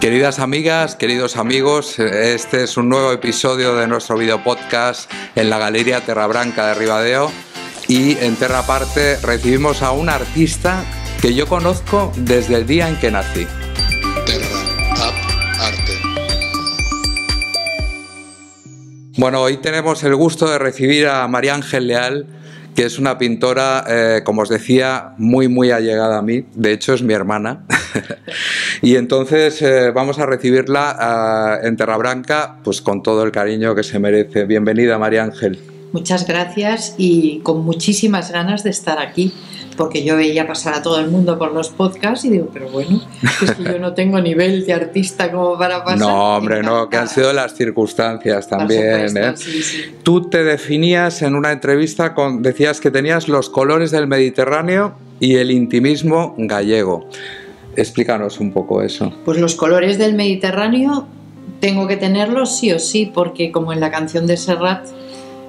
Queridas 0.00 0.38
amigas, 0.38 0.96
queridos 0.96 1.36
amigos, 1.36 1.98
este 1.98 2.62
es 2.62 2.78
un 2.78 2.88
nuevo 2.88 3.12
episodio 3.12 3.76
de 3.76 3.86
nuestro 3.86 4.16
video 4.16 4.42
podcast 4.42 5.12
en 5.36 5.50
la 5.50 5.58
Galería 5.58 6.00
Terra 6.00 6.26
Branca 6.26 6.68
de 6.68 6.74
Ribadeo 6.74 7.30
y 7.86 8.16
en 8.16 8.34
Terra 8.36 8.62
Parte 8.66 9.18
recibimos 9.18 9.82
a 9.82 9.92
un 9.92 10.08
artista 10.08 10.86
que 11.20 11.34
yo 11.34 11.46
conozco 11.46 12.14
desde 12.16 12.54
el 12.54 12.66
día 12.66 12.88
en 12.88 12.96
que 12.96 13.10
nací. 13.10 13.46
Terra 14.24 14.62
Up 14.94 15.14
Arte. 15.60 15.92
Bueno, 19.18 19.42
hoy 19.42 19.58
tenemos 19.58 20.02
el 20.02 20.16
gusto 20.16 20.48
de 20.48 20.58
recibir 20.58 21.08
a 21.08 21.28
María 21.28 21.54
Ángel 21.54 21.88
Leal, 21.88 22.26
que 22.74 22.86
es 22.86 22.98
una 22.98 23.18
pintora, 23.18 23.84
eh, 23.86 24.22
como 24.24 24.40
os 24.40 24.48
decía, 24.48 25.12
muy, 25.18 25.48
muy 25.48 25.72
allegada 25.72 26.16
a 26.16 26.22
mí. 26.22 26.46
De 26.54 26.72
hecho, 26.72 26.94
es 26.94 27.02
mi 27.02 27.12
hermana. 27.12 27.66
y 28.82 28.96
entonces 28.96 29.60
eh, 29.62 29.90
vamos 29.90 30.18
a 30.18 30.26
recibirla 30.26 31.58
eh, 31.62 31.66
en 31.68 31.76
Terra 31.76 31.96
Branca, 31.96 32.56
pues 32.62 32.80
con 32.80 33.02
todo 33.02 33.22
el 33.22 33.30
cariño 33.30 33.74
que 33.74 33.82
se 33.82 33.98
merece. 33.98 34.44
Bienvenida, 34.44 34.98
María 34.98 35.24
Ángel. 35.24 35.58
Muchas 35.92 36.26
gracias 36.26 36.94
y 36.98 37.40
con 37.40 37.64
muchísimas 37.64 38.30
ganas 38.30 38.62
de 38.62 38.70
estar 38.70 39.00
aquí, 39.00 39.34
porque 39.76 40.04
yo 40.04 40.16
veía 40.16 40.46
pasar 40.46 40.74
a 40.74 40.82
todo 40.82 41.00
el 41.00 41.10
mundo 41.10 41.36
por 41.36 41.52
los 41.52 41.70
podcasts 41.70 42.24
y 42.24 42.30
digo, 42.30 42.48
pero 42.52 42.70
bueno, 42.70 43.02
es 43.42 43.50
que 43.50 43.64
yo 43.64 43.78
no 43.80 43.92
tengo 43.92 44.20
nivel 44.20 44.64
de 44.64 44.72
artista 44.72 45.32
como 45.32 45.58
para 45.58 45.84
pasar. 45.84 45.98
No, 45.98 46.36
hombre, 46.36 46.62
no, 46.62 46.88
que 46.88 46.96
han 46.96 47.08
sido 47.08 47.32
las 47.32 47.54
circunstancias 47.54 48.48
también. 48.48 49.08
supuesto, 49.08 49.20
¿eh? 49.20 49.32
sí, 49.36 49.62
sí. 49.62 49.94
Tú 50.04 50.30
te 50.30 50.44
definías 50.44 51.22
en 51.22 51.34
una 51.34 51.50
entrevista 51.50 52.14
con, 52.14 52.40
decías 52.40 52.80
que 52.80 52.92
tenías 52.92 53.26
los 53.26 53.50
colores 53.50 53.90
del 53.90 54.06
Mediterráneo 54.06 54.94
y 55.18 55.36
el 55.36 55.50
intimismo 55.50 56.36
gallego. 56.38 57.08
Explícanos 57.76 58.40
un 58.40 58.52
poco 58.52 58.82
eso. 58.82 59.12
Pues 59.24 59.38
los 59.38 59.54
colores 59.54 59.98
del 59.98 60.14
Mediterráneo 60.14 61.06
tengo 61.60 61.86
que 61.86 61.96
tenerlos 61.96 62.56
sí 62.56 62.72
o 62.72 62.78
sí, 62.78 63.10
porque 63.12 63.52
como 63.52 63.72
en 63.72 63.80
la 63.80 63.90
canción 63.90 64.26
de 64.26 64.36
Serrat, 64.36 64.86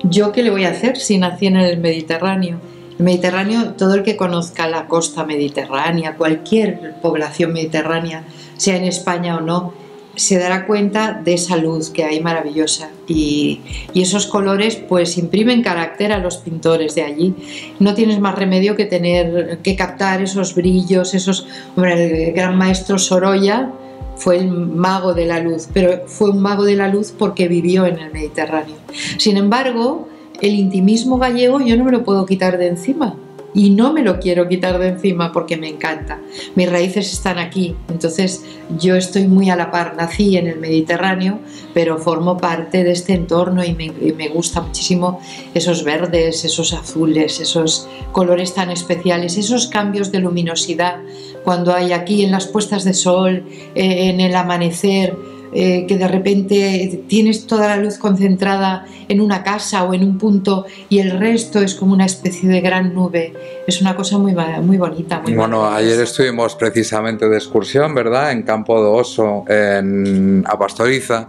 ¿yo 0.03 0.31
qué 0.31 0.43
le 0.43 0.51
voy 0.51 0.65
a 0.65 0.69
hacer 0.69 0.97
si 0.97 1.17
nací 1.17 1.47
en 1.47 1.57
el 1.57 1.79
Mediterráneo? 1.79 2.57
El 2.99 3.05
Mediterráneo, 3.05 3.73
todo 3.73 3.95
el 3.95 4.03
que 4.03 4.17
conozca 4.17 4.67
la 4.67 4.87
costa 4.87 5.23
mediterránea, 5.23 6.15
cualquier 6.17 6.95
población 7.01 7.53
mediterránea, 7.53 8.23
sea 8.57 8.75
en 8.75 8.83
España 8.83 9.37
o 9.37 9.41
no, 9.41 9.73
se 10.15 10.37
dará 10.37 10.67
cuenta 10.67 11.21
de 11.23 11.33
esa 11.33 11.55
luz 11.55 11.89
que 11.89 12.03
hay 12.03 12.19
maravillosa 12.19 12.89
y, 13.07 13.61
esos 13.95 14.25
colores 14.25 14.75
pues 14.75 15.17
imprimen 15.17 15.61
carácter 15.61 16.11
a 16.11 16.17
los 16.17 16.37
pintores 16.37 16.95
de 16.95 17.03
allí. 17.03 17.35
No 17.79 17.93
tienes 17.93 18.19
más 18.19 18.35
remedio 18.35 18.75
que 18.75 18.85
tener 18.85 19.59
que 19.59 19.75
captar 19.75 20.21
esos 20.21 20.55
brillos, 20.55 21.13
esos 21.13 21.47
hombre, 21.75 22.29
el 22.29 22.33
gran 22.33 22.57
maestro 22.57 22.97
Sorolla 22.97 23.71
fue 24.15 24.37
el 24.37 24.49
mago 24.49 25.13
de 25.13 25.25
la 25.25 25.39
luz, 25.39 25.67
pero 25.73 26.07
fue 26.07 26.31
un 26.31 26.41
mago 26.41 26.63
de 26.63 26.75
la 26.75 26.87
luz 26.87 27.13
porque 27.17 27.47
vivió 27.47 27.85
en 27.85 27.99
el 27.99 28.11
Mediterráneo. 28.11 28.75
Sin 29.17 29.37
embargo, 29.37 30.07
el 30.41 30.55
intimismo 30.55 31.17
gallego 31.17 31.59
yo 31.61 31.77
no 31.77 31.83
me 31.83 31.91
lo 31.91 32.03
puedo 32.03 32.25
quitar 32.25 32.57
de 32.57 32.67
encima 32.67 33.15
y 33.53 33.71
no 33.71 33.93
me 33.93 34.03
lo 34.03 34.19
quiero 34.19 34.47
quitar 34.47 34.79
de 34.79 34.89
encima 34.89 35.31
porque 35.31 35.57
me 35.57 35.67
encanta. 35.67 36.19
Mis 36.55 36.69
raíces 36.69 37.11
están 37.11 37.37
aquí, 37.37 37.75
entonces 37.89 38.43
yo 38.79 38.95
estoy 38.95 39.27
muy 39.27 39.49
a 39.49 39.55
la 39.55 39.71
par. 39.71 39.95
Nací 39.95 40.37
en 40.37 40.47
el 40.47 40.59
Mediterráneo, 40.59 41.39
pero 41.73 41.97
formo 41.97 42.37
parte 42.37 42.83
de 42.83 42.91
este 42.91 43.13
entorno 43.13 43.63
y 43.63 43.73
me, 43.73 43.91
me 44.13 44.29
gusta 44.29 44.61
muchísimo 44.61 45.19
esos 45.53 45.83
verdes, 45.83 46.45
esos 46.45 46.73
azules, 46.73 47.39
esos 47.39 47.87
colores 48.11 48.53
tan 48.53 48.71
especiales, 48.71 49.37
esos 49.37 49.67
cambios 49.67 50.11
de 50.11 50.19
luminosidad 50.19 51.01
cuando 51.43 51.73
hay 51.73 51.91
aquí 51.91 52.23
en 52.23 52.31
las 52.31 52.47
puestas 52.47 52.83
de 52.83 52.93
sol, 52.93 53.45
eh, 53.75 54.09
en 54.09 54.19
el 54.19 54.35
amanecer, 54.35 55.17
eh, 55.53 55.85
que 55.87 55.97
de 55.97 56.07
repente 56.07 57.03
tienes 57.07 57.45
toda 57.47 57.67
la 57.67 57.77
luz 57.77 57.97
concentrada 57.97 58.85
en 59.09 59.19
una 59.19 59.43
casa 59.43 59.83
o 59.83 59.93
en 59.93 60.03
un 60.03 60.17
punto 60.17 60.65
y 60.89 60.99
el 60.99 61.11
resto 61.11 61.59
es 61.59 61.75
como 61.75 61.93
una 61.93 62.05
especie 62.05 62.47
de 62.49 62.61
gran 62.61 62.93
nube. 62.93 63.33
Es 63.67 63.81
una 63.81 63.95
cosa 63.95 64.17
muy, 64.17 64.33
muy 64.61 64.77
bonita. 64.77 65.19
Muy 65.19 65.33
Bueno, 65.33 65.69
ayer 65.69 65.99
estuvimos 65.99 66.55
precisamente 66.55 67.27
de 67.27 67.35
excursión, 67.35 67.93
¿verdad? 67.93 68.31
En 68.31 68.43
Campo 68.43 68.81
de 68.81 68.89
Oso, 68.89 69.43
en 69.47 70.43
Apastoriza, 70.47 71.27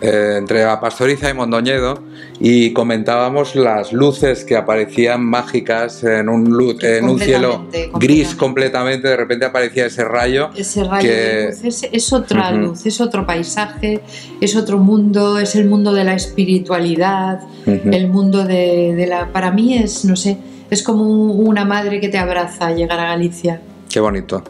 eh, 0.00 0.36
entre 0.38 0.64
Apastoriza 0.64 1.28
y 1.30 1.34
Mondoñedo, 1.34 1.98
y 2.40 2.72
comentábamos 2.72 3.56
las 3.56 3.92
luces 3.92 4.44
que 4.44 4.54
aparecían 4.56 5.24
mágicas 5.24 6.04
en 6.04 6.28
un, 6.28 6.46
en 6.82 7.04
un 7.08 7.18
cielo 7.18 7.50
Completamente, 7.58 7.90
gris 8.06 8.34
completamente. 8.34 9.08
de 9.08 9.16
repente 9.16 9.44
aparecía 9.46 9.86
ese 9.86 10.04
rayo. 10.04 10.50
Ese 10.56 10.84
rayo 10.84 11.08
que- 11.08 11.14
de 11.16 11.46
luz 11.50 11.64
es, 11.64 11.88
es 11.92 12.12
otra 12.12 12.50
luz, 12.52 12.86
es 12.86 13.00
otro 13.00 13.26
paisaje, 13.26 14.00
es 14.40 14.54
otro 14.56 14.78
mundo, 14.78 15.38
es 15.38 15.54
el 15.56 15.66
mundo 15.68 15.92
de 15.92 16.04
la 16.04 16.14
espiritualidad, 16.14 17.40
el 17.66 18.08
mundo 18.08 18.44
de, 18.44 18.94
de 18.96 19.06
la... 19.06 19.32
Para 19.32 19.50
mí 19.50 19.76
es, 19.76 20.04
no 20.04 20.16
sé, 20.16 20.38
es 20.70 20.82
como 20.82 21.04
un- 21.04 21.46
una 21.48 21.64
madre 21.64 22.00
que 22.00 22.08
te 22.08 22.18
abraza 22.18 22.66
al 22.68 22.76
llegar 22.76 23.00
a 23.00 23.04
Galicia. 23.06 23.60
Qué 23.90 24.00
bonito. 24.00 24.42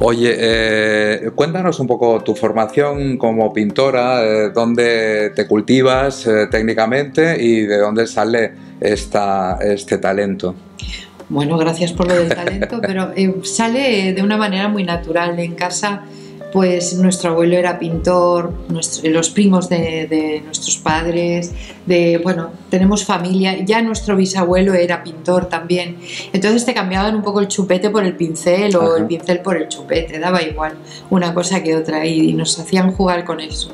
Oye, 0.00 0.34
eh, 0.36 1.30
cuéntanos 1.34 1.78
un 1.80 1.86
poco 1.86 2.22
tu 2.22 2.34
formación 2.34 3.16
como 3.18 3.52
pintora, 3.52 4.24
eh, 4.24 4.50
dónde 4.50 5.30
te 5.34 5.46
cultivas 5.46 6.26
eh, 6.26 6.46
técnicamente 6.50 7.42
y 7.42 7.62
de 7.62 7.78
dónde 7.78 8.06
sale 8.06 8.52
esta, 8.80 9.58
este 9.60 9.98
talento. 9.98 10.54
Bueno, 11.28 11.56
gracias 11.56 11.92
por 11.92 12.08
lo 12.08 12.14
del 12.14 12.28
talento, 12.28 12.80
pero 12.82 13.12
sale 13.44 14.12
de 14.12 14.22
una 14.22 14.36
manera 14.36 14.68
muy 14.68 14.84
natural. 14.84 15.38
En 15.38 15.54
casa, 15.54 16.02
pues 16.52 16.94
nuestro 16.98 17.30
abuelo 17.30 17.56
era 17.56 17.78
pintor, 17.78 18.52
nuestro- 18.68 19.10
los 19.10 19.30
primos 19.30 19.68
de, 19.68 20.06
de 20.08 20.42
nuestros 20.44 20.76
padres, 20.78 21.52
de, 21.86 22.18
bueno, 22.22 22.50
tenemos 22.68 23.04
familia, 23.04 23.64
ya 23.64 23.80
nuestro 23.80 24.16
bisabuelo 24.16 24.74
era 24.74 25.02
pintor 25.02 25.46
también. 25.46 25.96
Entonces 26.32 26.64
te 26.66 26.74
cambiaban 26.74 27.16
un 27.16 27.22
poco 27.22 27.40
el 27.40 27.48
chupete 27.48 27.88
por 27.90 28.04
el 28.04 28.16
pincel 28.16 28.76
o 28.76 28.82
Ajá. 28.82 28.98
el 28.98 29.06
pincel 29.06 29.40
por 29.40 29.56
el 29.56 29.68
chupete, 29.68 30.18
daba 30.18 30.42
igual 30.42 30.74
una 31.10 31.32
cosa 31.32 31.62
que 31.62 31.74
otra 31.74 32.04
y 32.06 32.32
nos 32.34 32.58
hacían 32.58 32.92
jugar 32.92 33.24
con 33.24 33.40
eso. 33.40 33.72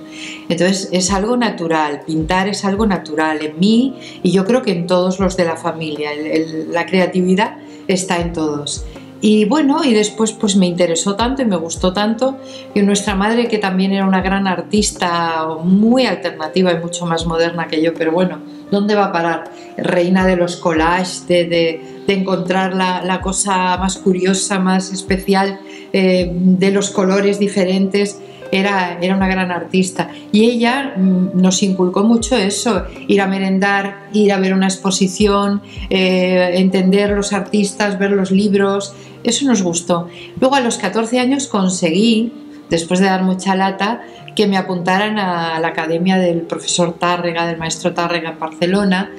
Entonces 0.49 0.89
es 0.93 1.11
algo 1.11 1.37
natural, 1.37 2.03
pintar 2.07 2.49
es 2.49 2.65
algo 2.65 2.87
natural 2.87 3.43
en 3.43 3.59
mí 3.59 3.97
y 4.23 4.31
yo 4.31 4.45
creo 4.45 4.63
que 4.63 4.73
en 4.73 4.87
todos 4.87 5.19
los 5.19 5.37
de 5.37 5.45
la 5.45 5.57
familia. 5.57 6.13
El- 6.13 6.27
el- 6.27 6.73
la 6.73 6.87
creatividad 6.87 7.57
está 7.89 8.19
en 8.21 8.33
todos. 8.33 8.85
Y 9.21 9.45
bueno, 9.47 9.83
y 9.85 9.95
después 9.95 10.33
pues 10.33 10.55
me 10.57 10.67
interesó 10.67 11.17
tanto 11.17 11.43
y 11.43 11.45
me 11.45 11.57
gustó 11.57 11.93
tanto 11.93 12.37
que 12.73 12.83
nuestra 12.83 13.15
madre, 13.17 13.49
que 13.49 13.59
también 13.59 13.93
era 13.93 14.07
una 14.07 14.21
gran 14.21 14.47
artista, 14.47 15.47
muy 15.65 16.07
alternativa 16.07 16.73
y 16.73 16.79
mucho 16.79 17.05
más 17.05 17.27
moderna 17.27 17.67
que 17.67 17.83
yo, 17.83 17.95
pero 17.95 18.13
bueno, 18.13 18.39
¿dónde 18.71 18.95
va 18.95 19.07
a 19.07 19.13
parar? 19.13 19.51
Reina 19.77 20.25
de 20.27 20.37
los 20.37 20.57
collages, 20.57 21.27
de, 21.27 21.45
de- 21.47 21.99
de 22.07 22.15
encontrar 22.15 22.75
la, 22.75 23.03
la 23.05 23.21
cosa 23.21 23.77
más 23.77 23.99
curiosa, 23.99 24.59
más 24.59 24.93
especial, 24.93 25.59
eh, 25.93 26.31
de 26.33 26.71
los 26.71 26.89
colores 26.91 27.39
diferentes 27.39 28.19
era, 28.53 28.99
era 29.01 29.15
una 29.17 29.29
gran 29.29 29.51
artista. 29.51 30.11
Y 30.33 30.45
ella 30.51 30.95
mm, 30.97 31.41
nos 31.41 31.63
inculcó 31.63 32.05
mucho 32.05 32.37
eso, 32.37 32.85
ir 33.07 33.21
a 33.21 33.27
merendar, 33.27 34.09
ir 34.13 34.33
a 34.33 34.39
ver 34.39 34.55
una 34.55 34.67
exposición, 34.67 35.63
eh, 35.91 36.53
entender 36.55 37.11
los 37.11 37.33
artistas, 37.33 37.99
ver 37.99 38.13
los 38.13 38.31
libros, 38.31 38.95
eso 39.25 39.47
nos 39.47 39.63
gustó. 39.63 40.09
Luego 40.41 40.55
a 40.57 40.61
los 40.61 40.79
14 40.79 41.19
años 41.21 41.47
conseguí, 41.49 42.33
después 42.71 43.01
de 43.01 43.07
dar 43.07 43.23
mucha 43.23 43.55
lata, 43.55 44.03
que 44.37 44.47
me 44.47 44.57
apuntaran 44.57 45.19
a 45.19 45.59
la 45.59 45.69
academia 45.69 46.17
del 46.17 46.43
profesor 46.43 46.93
Tárrega, 46.99 47.47
del 47.47 47.57
maestro 47.59 47.93
Tárrega 47.93 48.31
en 48.31 48.39
Barcelona, 48.39 49.11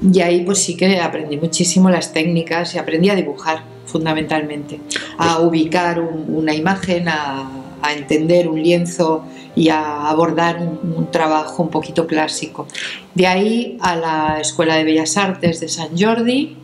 y 0.00 0.20
ahí 0.20 0.42
pues 0.44 0.62
sí 0.62 0.76
que 0.76 1.00
aprendí 1.00 1.36
muchísimo 1.36 1.90
las 1.90 2.12
técnicas 2.12 2.74
y 2.74 2.78
aprendí 2.78 3.10
a 3.10 3.16
dibujar 3.16 3.62
fundamentalmente, 3.86 4.80
a 5.18 5.40
ubicar 5.40 5.98
un- 6.00 6.26
una 6.34 6.54
imagen, 6.54 7.08
a, 7.08 7.50
a 7.82 7.92
entender 7.92 8.48
un 8.48 8.62
lienzo 8.62 9.24
y 9.56 9.68
a 9.68 10.08
abordar 10.08 10.58
un, 10.58 10.94
un 10.96 11.10
trabajo 11.10 11.62
un 11.62 11.70
poquito 11.70 12.06
clásico. 12.06 12.66
De 13.14 13.26
ahí 13.26 13.78
a 13.80 13.96
la 13.96 14.38
Escuela 14.40 14.76
de 14.76 14.84
Bellas 14.84 15.16
Artes 15.16 15.60
de 15.60 15.68
San 15.68 15.98
Jordi 15.98 16.56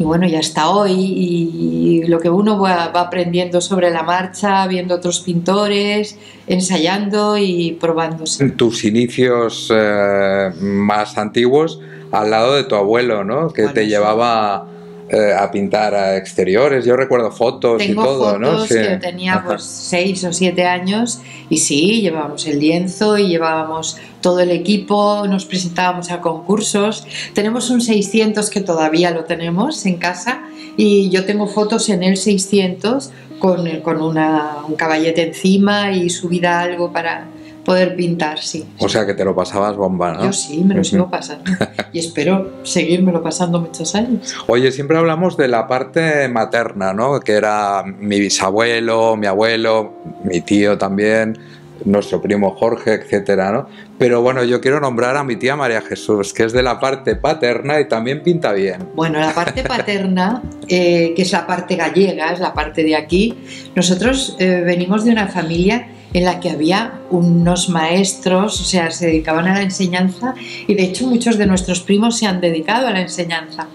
y 0.00 0.02
bueno, 0.04 0.26
y 0.26 0.34
hasta 0.34 0.70
hoy 0.70 0.92
y 0.92 2.04
lo 2.06 2.20
que 2.20 2.30
uno 2.30 2.58
va, 2.58 2.88
va 2.88 3.02
aprendiendo 3.02 3.60
sobre 3.60 3.90
la 3.90 4.02
marcha, 4.02 4.66
viendo 4.66 4.94
otros 4.94 5.20
pintores, 5.20 6.16
ensayando 6.46 7.36
y 7.36 7.72
probándose. 7.78 8.48
Tus 8.52 8.84
inicios 8.84 9.70
eh, 9.70 10.50
más 10.58 11.18
antiguos 11.18 11.80
al 12.12 12.30
lado 12.30 12.54
de 12.54 12.64
tu 12.64 12.76
abuelo, 12.76 13.24
¿no? 13.24 13.50
Que 13.50 13.62
Bueno, 13.62 13.74
te 13.74 13.82
sí. 13.84 13.88
llevaba 13.90 14.66
eh, 15.12 15.34
a 15.36 15.50
pintar 15.50 15.92
a 15.92 16.16
exteriores. 16.16 16.84
Yo 16.84 16.96
recuerdo 16.96 17.32
fotos 17.32 17.78
Tengo 17.78 18.02
y 18.02 18.04
todo, 18.04 18.24
fotos 18.26 18.40
¿no? 18.40 18.64
Sí. 18.64 18.74
que 18.74 18.90
yo 18.90 18.98
tenía 19.00 19.42
pues 19.44 19.64
seis 19.64 20.22
o 20.22 20.32
siete 20.32 20.64
años 20.64 21.20
y 21.48 21.56
sí, 21.56 22.00
llevábamos 22.00 22.46
el 22.46 22.60
lienzo 22.60 23.18
y 23.18 23.26
llevábamos 23.26 23.96
todo 24.20 24.38
el 24.38 24.52
equipo, 24.52 25.26
nos 25.26 25.46
presentábamos 25.46 26.12
a 26.12 26.20
concursos. 26.20 27.06
Tenemos 27.34 27.70
un 27.70 27.80
600 27.80 28.50
que 28.50 28.60
todavía 28.60 29.10
lo 29.10 29.24
tenemos 29.24 29.84
en 29.84 29.96
casa 29.96 30.42
y 30.76 31.10
yo 31.10 31.24
tengo 31.24 31.48
fotos 31.48 31.88
en 31.88 32.04
el 32.04 32.16
600 32.16 33.10
con, 33.40 33.80
con 33.80 34.00
una, 34.00 34.58
un 34.68 34.76
caballete 34.76 35.22
encima 35.26 35.90
y 35.90 36.08
subida 36.08 36.60
algo 36.60 36.92
para 36.92 37.26
poder 37.70 37.94
pintar, 37.94 38.40
sí. 38.40 38.64
O 38.80 38.88
sea 38.88 39.06
que 39.06 39.14
te 39.14 39.24
lo 39.24 39.32
pasabas 39.32 39.76
bomba, 39.76 40.12
¿no? 40.12 40.24
Yo 40.24 40.32
sí, 40.32 40.64
me 40.64 40.74
lo 40.74 40.82
sigo 40.82 41.08
pasando 41.08 41.52
y 41.92 42.00
espero 42.00 42.64
seguírmelo 42.64 43.22
pasando 43.22 43.60
muchos 43.60 43.94
años. 43.94 44.34
Oye, 44.48 44.72
siempre 44.72 44.98
hablamos 44.98 45.36
de 45.36 45.46
la 45.46 45.68
parte 45.68 46.26
materna, 46.26 46.92
¿no? 46.92 47.20
Que 47.20 47.34
era 47.34 47.84
mi 47.84 48.18
bisabuelo, 48.18 49.14
mi 49.14 49.28
abuelo, 49.28 49.92
mi 50.24 50.40
tío 50.40 50.78
también, 50.78 51.38
nuestro 51.84 52.20
primo 52.20 52.56
Jorge, 52.56 52.94
etcétera, 52.94 53.52
¿no? 53.52 53.68
Pero 53.98 54.20
bueno, 54.20 54.42
yo 54.42 54.60
quiero 54.60 54.80
nombrar 54.80 55.16
a 55.16 55.22
mi 55.22 55.36
tía 55.36 55.54
María 55.54 55.80
Jesús, 55.80 56.34
que 56.34 56.42
es 56.42 56.52
de 56.52 56.64
la 56.64 56.80
parte 56.80 57.14
paterna 57.14 57.78
y 57.78 57.86
también 57.86 58.24
pinta 58.24 58.52
bien. 58.52 58.88
Bueno, 58.96 59.20
la 59.20 59.32
parte 59.32 59.62
paterna, 59.62 60.42
eh, 60.68 61.12
que 61.14 61.22
es 61.22 61.30
la 61.30 61.46
parte 61.46 61.76
gallega, 61.76 62.32
es 62.32 62.40
la 62.40 62.52
parte 62.52 62.82
de 62.82 62.96
aquí, 62.96 63.38
nosotros 63.76 64.34
eh, 64.40 64.62
venimos 64.66 65.04
de 65.04 65.12
una 65.12 65.28
familia 65.28 65.86
en 66.12 66.24
la 66.24 66.40
que 66.40 66.50
había 66.50 67.00
unos 67.10 67.68
maestros, 67.68 68.60
o 68.60 68.64
sea, 68.64 68.90
se 68.90 69.06
dedicaban 69.06 69.46
a 69.46 69.54
la 69.54 69.62
enseñanza 69.62 70.34
y 70.66 70.74
de 70.74 70.84
hecho 70.84 71.06
muchos 71.06 71.38
de 71.38 71.46
nuestros 71.46 71.80
primos 71.80 72.18
se 72.18 72.26
han 72.26 72.40
dedicado 72.40 72.88
a 72.88 72.90
la 72.90 73.00
enseñanza. 73.00 73.68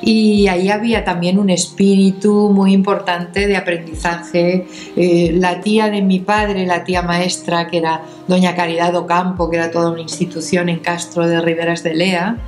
Y 0.00 0.48
ahí 0.48 0.68
había 0.70 1.04
también 1.04 1.38
un 1.38 1.50
espíritu 1.50 2.50
muy 2.50 2.72
importante 2.72 3.46
de 3.46 3.56
aprendizaje. 3.56 4.66
Eh, 4.96 5.32
la 5.34 5.60
tía 5.60 5.90
de 5.90 6.02
mi 6.02 6.20
padre, 6.20 6.66
la 6.66 6.84
tía 6.84 7.02
maestra, 7.02 7.68
que 7.68 7.78
era 7.78 8.02
doña 8.26 8.54
Caridad 8.54 8.94
Ocampo, 8.96 9.50
que 9.50 9.56
era 9.56 9.70
toda 9.70 9.90
una 9.90 10.00
institución 10.00 10.68
en 10.68 10.80
Castro 10.80 11.26
de 11.26 11.40
Riberas 11.40 11.82
de 11.82 11.94
Lea, 11.94 12.38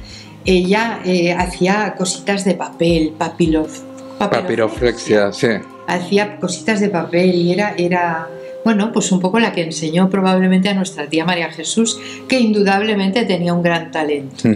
ella 0.44 1.00
eh, 1.04 1.32
hacía 1.32 1.94
cositas 1.96 2.44
de 2.44 2.54
papel, 2.54 3.14
papilof, 3.16 3.80
Papiroflexia, 4.18 5.32
sí. 5.32 5.48
Hacía 5.86 6.38
cositas 6.38 6.80
de 6.80 6.88
papel 6.88 7.34
y 7.34 7.52
era, 7.52 7.74
era, 7.76 8.28
bueno, 8.64 8.92
pues 8.92 9.12
un 9.12 9.20
poco 9.20 9.38
la 9.38 9.52
que 9.52 9.62
enseñó 9.62 10.08
probablemente 10.08 10.68
a 10.68 10.74
nuestra 10.74 11.06
tía 11.06 11.24
María 11.24 11.50
Jesús, 11.50 12.00
que 12.28 12.40
indudablemente 12.40 13.24
tenía 13.24 13.52
un 13.52 13.62
gran 13.62 13.90
talento. 13.90 14.48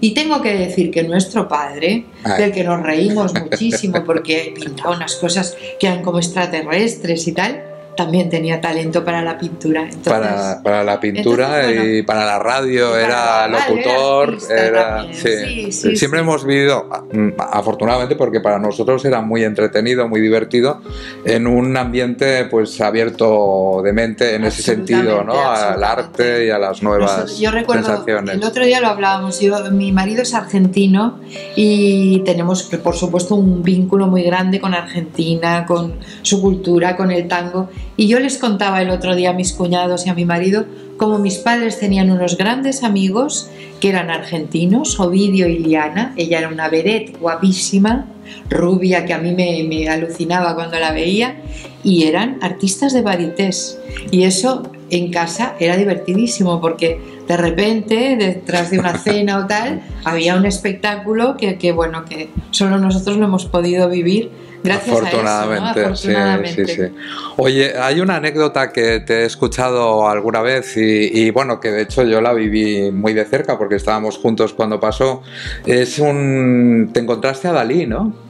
Y 0.00 0.12
tengo 0.12 0.42
que 0.42 0.54
decir 0.54 0.90
que 0.90 1.02
nuestro 1.02 1.48
padre, 1.48 2.04
Ay. 2.22 2.42
del 2.42 2.52
que 2.52 2.64
nos 2.64 2.82
reímos 2.82 3.32
muchísimo 3.40 4.04
porque 4.04 4.54
pintaba 4.54 4.94
unas 4.94 5.16
cosas 5.16 5.56
que 5.80 5.86
eran 5.86 6.02
como 6.02 6.18
extraterrestres 6.18 7.26
y 7.26 7.32
tal, 7.32 7.73
también 7.96 8.28
tenía 8.30 8.60
talento 8.60 9.04
para 9.04 9.22
la 9.22 9.38
pintura. 9.38 9.82
Entonces, 9.82 10.12
Para, 10.12 10.62
para 10.62 10.84
la 10.84 11.00
pintura 11.00 11.60
entonces, 11.60 11.76
bueno, 11.78 11.94
y 11.98 12.02
para 12.02 12.24
la 12.26 12.38
radio, 12.38 12.90
para- 12.90 13.04
era 13.04 13.48
locutor, 13.48 14.38
era... 14.50 15.06
sí. 15.12 15.28
sí, 15.44 15.72
sí, 15.72 15.96
Siempre 15.96 16.20
hemos 16.20 16.44
vivido, 16.44 16.88
mm, 17.12 17.28
afortunadamente, 17.38 18.16
porque 18.16 18.40
para 18.40 18.58
nosotros 18.58 19.04
era 19.04 19.20
muy 19.20 19.44
entretenido, 19.44 20.08
muy 20.08 20.20
divertido, 20.20 20.80
en 21.24 21.46
un 21.46 21.76
ambiente 21.76 22.44
pues 22.46 22.80
abierto 22.80 23.80
de 23.84 23.92
mente 23.92 24.34
en 24.34 24.44
ese 24.44 24.62
sentido, 24.62 25.22
¿no? 25.24 25.34
Al 25.34 25.82
arte 25.82 26.46
y 26.46 26.50
a 26.50 26.58
las 26.58 26.82
nuevas 26.82 27.10
Nosotros- 27.12 27.38
yo 27.38 27.50
recuerdo, 27.50 27.86
sensaciones. 27.86 28.34
el 28.36 28.44
otro 28.44 28.64
día 28.64 28.80
lo 28.80 28.88
hablábamos, 28.88 29.40
yo, 29.40 29.70
mi 29.70 29.92
marido 29.92 30.22
es 30.22 30.34
argentino 30.34 31.20
y 31.56 32.20
tenemos, 32.20 32.62
por 32.64 32.96
supuesto, 32.96 33.34
un 33.34 33.62
vínculo 33.62 34.06
muy 34.06 34.22
grande 34.22 34.60
con 34.60 34.74
Argentina, 34.74 35.64
con 35.66 35.94
su 36.22 36.40
cultura, 36.40 36.96
con 36.96 37.10
el 37.10 37.28
tango. 37.28 37.68
Y 37.96 38.08
yo 38.08 38.18
les 38.18 38.38
contaba 38.38 38.82
el 38.82 38.90
otro 38.90 39.14
día 39.14 39.30
a 39.30 39.34
mis 39.34 39.52
cuñados 39.52 40.06
y 40.06 40.10
a 40.10 40.14
mi 40.14 40.24
marido 40.24 40.66
como 40.96 41.18
mis 41.18 41.38
padres 41.38 41.78
tenían 41.78 42.10
unos 42.10 42.36
grandes 42.36 42.82
amigos 42.82 43.50
que 43.80 43.88
eran 43.88 44.10
argentinos, 44.10 44.98
Ovidio 45.00 45.48
y 45.48 45.58
Liana. 45.58 46.14
Ella 46.16 46.38
era 46.38 46.48
una 46.48 46.68
vedette 46.68 47.18
guapísima, 47.18 48.06
rubia, 48.48 49.04
que 49.04 49.12
a 49.12 49.18
mí 49.18 49.32
me, 49.32 49.64
me 49.68 49.88
alucinaba 49.88 50.54
cuando 50.54 50.78
la 50.78 50.92
veía, 50.92 51.36
y 51.82 52.04
eran 52.04 52.38
artistas 52.40 52.92
de 52.92 53.02
varités. 53.02 53.78
Y 54.10 54.22
eso 54.22 54.70
en 54.90 55.10
casa 55.10 55.54
era 55.58 55.76
divertidísimo 55.76 56.60
porque 56.60 57.00
de 57.26 57.36
repente, 57.36 58.16
detrás 58.16 58.70
de 58.70 58.78
una 58.78 58.98
cena 58.98 59.38
o 59.38 59.46
tal, 59.46 59.82
había 60.04 60.36
un 60.36 60.46
espectáculo 60.46 61.36
que, 61.36 61.58
que, 61.58 61.72
bueno, 61.72 62.04
que 62.04 62.28
solo 62.50 62.78
nosotros 62.78 63.16
lo 63.16 63.24
hemos 63.24 63.46
podido 63.46 63.88
vivir 63.88 64.30
gracias 64.64 64.96
Afortunadamente, 64.96 65.64
a 65.64 65.70
eso, 65.70 65.82
¿no? 65.82 65.86
Afortunadamente. 65.92 66.66
sí, 66.66 66.74
sí, 66.74 66.82
sí. 66.88 66.94
Oye, 67.36 67.78
hay 67.78 68.00
una 68.00 68.16
anécdota 68.16 68.72
que 68.72 69.00
te 69.00 69.22
he 69.22 69.24
escuchado 69.26 70.08
alguna 70.08 70.40
vez 70.40 70.76
y, 70.76 71.10
y, 71.12 71.30
bueno, 71.30 71.60
que 71.60 71.70
de 71.70 71.82
hecho 71.82 72.02
yo 72.02 72.20
la 72.20 72.32
viví 72.32 72.90
muy 72.90 73.12
de 73.12 73.24
cerca 73.24 73.58
porque 73.58 73.76
estábamos 73.76 74.18
juntos 74.18 74.54
cuando 74.54 74.80
pasó. 74.80 75.22
Es 75.66 75.98
un... 75.98 76.90
Te 76.92 77.00
encontraste 77.00 77.48
a 77.48 77.52
Dalí, 77.52 77.86
¿no? 77.86 78.23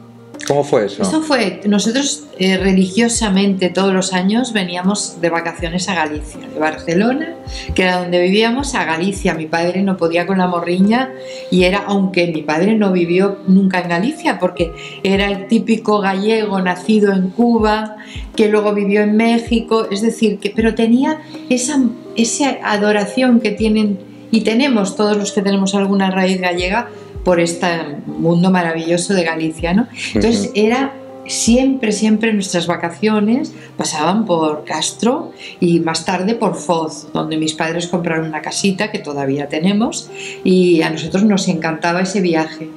¿Cómo 0.46 0.62
fue 0.62 0.86
eso? 0.86 1.02
Eso 1.02 1.22
fue, 1.22 1.60
nosotros 1.66 2.24
eh, 2.38 2.58
religiosamente 2.58 3.70
todos 3.70 3.94
los 3.94 4.12
años 4.12 4.52
veníamos 4.52 5.20
de 5.20 5.30
vacaciones 5.30 5.88
a 5.88 5.94
Galicia, 5.94 6.40
de 6.40 6.58
Barcelona, 6.58 7.34
que 7.74 7.82
era 7.82 8.00
donde 8.00 8.20
vivíamos, 8.20 8.74
a 8.74 8.84
Galicia. 8.84 9.34
Mi 9.34 9.46
padre 9.46 9.82
no 9.82 9.96
podía 9.96 10.26
con 10.26 10.38
la 10.38 10.46
morriña 10.46 11.10
y 11.50 11.64
era, 11.64 11.84
aunque 11.86 12.26
mi 12.26 12.42
padre 12.42 12.74
no 12.74 12.92
vivió 12.92 13.38
nunca 13.46 13.80
en 13.80 13.88
Galicia, 13.88 14.38
porque 14.38 14.72
era 15.02 15.30
el 15.30 15.46
típico 15.46 16.00
gallego 16.00 16.60
nacido 16.60 17.12
en 17.12 17.30
Cuba, 17.30 17.96
que 18.36 18.48
luego 18.48 18.74
vivió 18.74 19.00
en 19.02 19.16
México, 19.16 19.86
es 19.90 20.02
decir, 20.02 20.38
que, 20.38 20.50
pero 20.50 20.74
tenía 20.74 21.22
esa, 21.48 21.80
esa 22.16 22.58
adoración 22.62 23.40
que 23.40 23.50
tienen 23.50 23.98
y 24.30 24.40
tenemos 24.40 24.96
todos 24.96 25.16
los 25.16 25.32
que 25.32 25.42
tenemos 25.42 25.74
alguna 25.76 26.10
raíz 26.10 26.40
gallega 26.40 26.88
por 27.24 27.40
este 27.40 27.66
mundo 28.06 28.50
maravilloso 28.50 29.14
de 29.14 29.24
Galicia, 29.24 29.72
¿no? 29.72 29.88
Entonces 30.14 30.50
era 30.54 30.92
siempre, 31.26 31.92
siempre 31.92 32.32
nuestras 32.32 32.66
vacaciones 32.66 33.52
pasaban 33.76 34.26
por 34.26 34.64
Castro 34.64 35.32
y 35.60 35.80
más 35.80 36.04
tarde 36.04 36.34
por 36.34 36.54
Foz, 36.54 37.08
donde 37.12 37.36
mis 37.36 37.54
padres 37.54 37.88
compraron 37.88 38.28
una 38.28 38.42
casita 38.42 38.90
que 38.90 38.98
todavía 38.98 39.48
tenemos 39.48 40.10
y 40.44 40.82
a 40.82 40.90
nosotros 40.90 41.24
nos 41.24 41.48
encantaba 41.48 42.02
ese 42.02 42.20
viaje. 42.20 42.68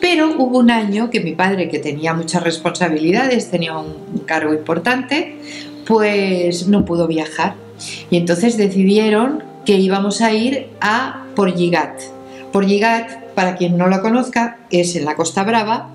Pero 0.00 0.34
hubo 0.36 0.58
un 0.58 0.70
año 0.70 1.08
que 1.08 1.20
mi 1.20 1.32
padre, 1.32 1.70
que 1.70 1.78
tenía 1.78 2.12
muchas 2.12 2.42
responsabilidades, 2.42 3.50
tenía 3.50 3.78
un, 3.78 3.94
un 4.12 4.20
cargo 4.26 4.52
importante, 4.52 5.36
pues 5.86 6.68
no 6.68 6.84
pudo 6.84 7.06
viajar. 7.06 7.54
Y 8.10 8.18
entonces 8.18 8.58
decidieron 8.58 9.42
que 9.64 9.78
íbamos 9.78 10.20
a 10.20 10.32
ir 10.34 10.68
a 10.82 11.24
Porligat. 11.34 12.02
Porligat 12.52 13.23
para 13.34 13.56
quien 13.56 13.76
no 13.76 13.88
lo 13.88 14.00
conozca, 14.00 14.58
es 14.70 14.96
en 14.96 15.04
la 15.04 15.16
Costa 15.16 15.44
Brava, 15.44 15.90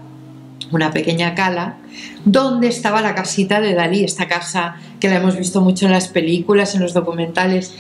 una 0.72 0.92
pequeña 0.92 1.36
cala, 1.36 1.78
donde 2.26 2.68
estaba 2.68 3.02
la 3.02 3.16
casita 3.16 3.62
de 3.62 3.74
Dalí, 3.74 4.04
esta 4.04 4.28
casa 4.28 4.76
que 5.00 5.10
la 5.10 5.18
hemos 5.18 5.38
visto 5.38 5.62
mucho 5.62 5.86
en 5.86 5.92
las 5.92 6.08
películas, 6.08 6.76
en 6.76 6.82
los 6.82 6.94
documentales, 6.94 7.74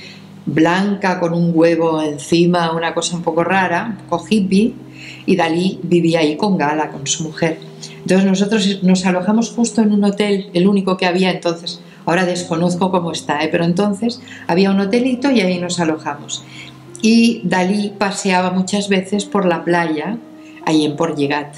blanca 0.45 1.19
con 1.19 1.33
un 1.33 1.51
huevo 1.53 2.01
encima, 2.01 2.71
una 2.71 2.93
cosa 2.93 3.15
un 3.15 3.23
poco 3.23 3.43
rara, 3.43 3.97
un 3.99 4.07
poco 4.07 4.25
hippie, 4.29 4.73
y 5.25 5.35
Dalí 5.35 5.79
vivía 5.83 6.19
ahí 6.19 6.37
con 6.37 6.57
Gala, 6.57 6.89
con 6.89 7.05
su 7.05 7.23
mujer. 7.23 7.59
Entonces 8.01 8.25
nosotros 8.25 8.79
nos 8.83 9.05
alojamos 9.05 9.51
justo 9.51 9.81
en 9.81 9.91
un 9.91 10.03
hotel, 10.03 10.49
el 10.53 10.67
único 10.67 10.97
que 10.97 11.05
había 11.05 11.31
entonces, 11.31 11.81
ahora 12.05 12.25
desconozco 12.25 12.91
cómo 12.91 13.11
está, 13.11 13.43
¿eh? 13.43 13.49
pero 13.51 13.65
entonces 13.65 14.21
había 14.47 14.71
un 14.71 14.79
hotelito 14.79 15.29
y 15.31 15.41
ahí 15.41 15.59
nos 15.59 15.79
alojamos 15.79 16.43
y 17.01 17.41
Dalí 17.43 17.93
paseaba 17.97 18.51
muchas 18.51 18.89
veces 18.89 19.25
por 19.25 19.45
la 19.45 19.63
playa 19.63 20.17
ahí 20.65 20.85
en 20.85 20.95
Porligat. 20.95 21.55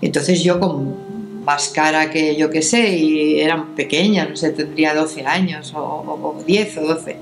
Entonces 0.00 0.42
yo 0.42 0.60
con 0.60 1.08
más 1.44 1.70
cara 1.70 2.10
que 2.10 2.36
yo 2.36 2.50
que 2.50 2.60
sé, 2.60 2.96
y 2.96 3.40
era 3.40 3.64
pequeña, 3.74 4.26
no 4.26 4.36
sé, 4.36 4.50
tendría 4.50 4.94
12 4.94 5.24
años 5.24 5.72
o, 5.74 5.80
o 5.80 6.42
10 6.46 6.78
o 6.78 6.80
12, 6.82 7.16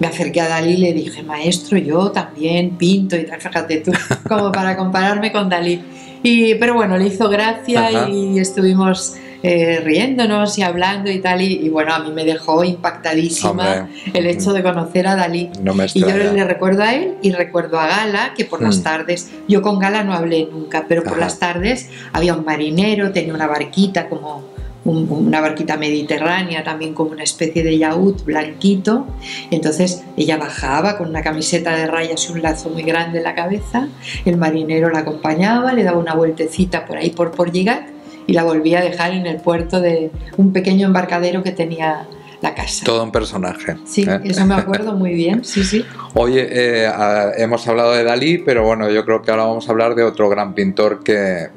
me 0.00 0.08
acerqué 0.08 0.40
a 0.40 0.48
Dalí 0.48 0.72
y 0.72 0.76
le 0.78 0.92
dije, 0.92 1.22
maestro, 1.22 1.78
yo 1.78 2.10
también 2.10 2.70
pinto 2.70 3.16
y 3.16 3.24
tal, 3.24 3.40
fíjate 3.40 3.78
tú, 3.78 3.92
como 4.28 4.50
para 4.50 4.76
compararme 4.76 5.30
con 5.30 5.48
Dalí. 5.48 5.80
Y, 6.24 6.56
pero 6.56 6.74
bueno, 6.74 6.98
le 6.98 7.06
hizo 7.06 7.28
gracia 7.28 7.86
Ajá. 7.86 8.10
y 8.10 8.40
estuvimos 8.40 9.14
eh, 9.42 9.80
riéndonos 9.84 10.58
y 10.58 10.62
hablando 10.62 11.10
y 11.10 11.20
tal, 11.20 11.40
y, 11.42 11.54
y, 11.64 11.68
bueno, 11.68 11.94
a 11.94 12.00
mí 12.00 12.10
me 12.12 12.24
dejó 12.24 12.64
impactadísima 12.64 13.50
Hombre. 13.50 13.86
el 14.14 14.26
hecho 14.26 14.52
de 14.52 14.62
conocer 14.62 15.06
a 15.06 15.14
Dalí. 15.16 15.50
No 15.62 15.74
me 15.74 15.86
Y 15.94 16.00
yo 16.00 16.08
le 16.16 16.44
recuerdo 16.44 16.82
a 16.82 16.94
él 16.94 17.14
y 17.22 17.32
recuerdo 17.32 17.78
a 17.78 17.86
Gala, 17.86 18.34
que 18.36 18.44
por 18.44 18.60
las 18.62 18.78
Mm. 18.78 18.82
tardes, 18.82 19.30
yo 19.48 19.62
con 19.62 19.78
Gala 19.78 20.02
no 20.04 20.12
hablé 20.12 20.48
nunca, 20.50 20.86
pero 20.88 21.02
por 21.02 21.12
Ajá. 21.14 21.20
las 21.20 21.38
tardes 21.38 21.88
había 22.12 22.34
un 22.34 22.44
marinero, 22.44 23.12
tenía 23.12 23.34
una 23.34 23.46
barquita 23.46 24.08
como 24.08 24.56
un- 24.84 25.06
una 25.10 25.40
barquita 25.42 25.76
mediterránea, 25.76 26.64
también 26.64 26.94
como 26.94 27.10
una 27.10 27.22
especie 27.22 27.62
de 27.62 27.76
yaúd 27.76 28.22
blanquito. 28.24 29.06
Entonces 29.50 30.02
ella 30.16 30.38
bajaba 30.38 30.96
con 30.96 31.08
una 31.10 31.22
camiseta 31.22 31.76
de 31.76 31.86
rayas 31.86 32.28
y 32.28 32.32
un 32.32 32.42
lazo 32.42 32.70
muy 32.70 32.82
grande 32.82 33.18
en 33.18 33.24
la 33.24 33.34
cabeza, 33.34 33.88
el 34.24 34.36
marinero 34.38 34.88
la 34.90 35.00
acompañaba, 35.00 35.72
le 35.74 35.82
daba 35.84 35.98
una 35.98 36.14
vueltecita 36.14 36.86
por 36.86 36.96
ahí 36.96 37.10
por 37.10 37.32
Porligat 37.32 37.82
y 38.28 38.34
la 38.34 38.44
volví 38.44 38.74
a 38.76 38.80
dejar 38.80 39.12
en 39.14 39.26
el 39.26 39.38
puerto 39.38 39.80
de 39.80 40.12
un 40.36 40.52
pequeño 40.52 40.86
embarcadero 40.86 41.42
que 41.42 41.50
tenía 41.50 42.06
la 42.40 42.54
casa. 42.54 42.84
Todo 42.84 43.02
un 43.02 43.10
personaje. 43.10 43.76
Sí, 43.84 44.02
¿eh? 44.08 44.20
eso 44.22 44.46
me 44.46 44.54
acuerdo 44.54 44.92
muy 44.92 45.14
bien, 45.14 45.44
sí, 45.44 45.64
sí. 45.64 45.84
Oye, 46.14 46.46
eh, 46.48 46.86
a- 46.86 47.32
hemos 47.36 47.66
hablado 47.66 47.92
de 47.92 48.04
Dalí, 48.04 48.38
pero 48.38 48.64
bueno, 48.64 48.88
yo 48.90 49.04
creo 49.04 49.22
que 49.22 49.32
ahora 49.32 49.44
vamos 49.46 49.68
a 49.68 49.72
hablar 49.72 49.96
de 49.96 50.04
otro 50.04 50.28
gran 50.28 50.54
pintor 50.54 51.02
que, 51.02 51.48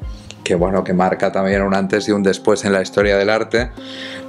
que, 0.42 0.56
bueno, 0.56 0.82
que 0.82 0.92
marca 0.92 1.30
también 1.30 1.62
un 1.62 1.72
antes 1.74 2.08
y 2.08 2.12
un 2.12 2.24
después 2.24 2.64
en 2.64 2.72
la 2.72 2.82
historia 2.82 3.16
del 3.16 3.30
arte, 3.30 3.70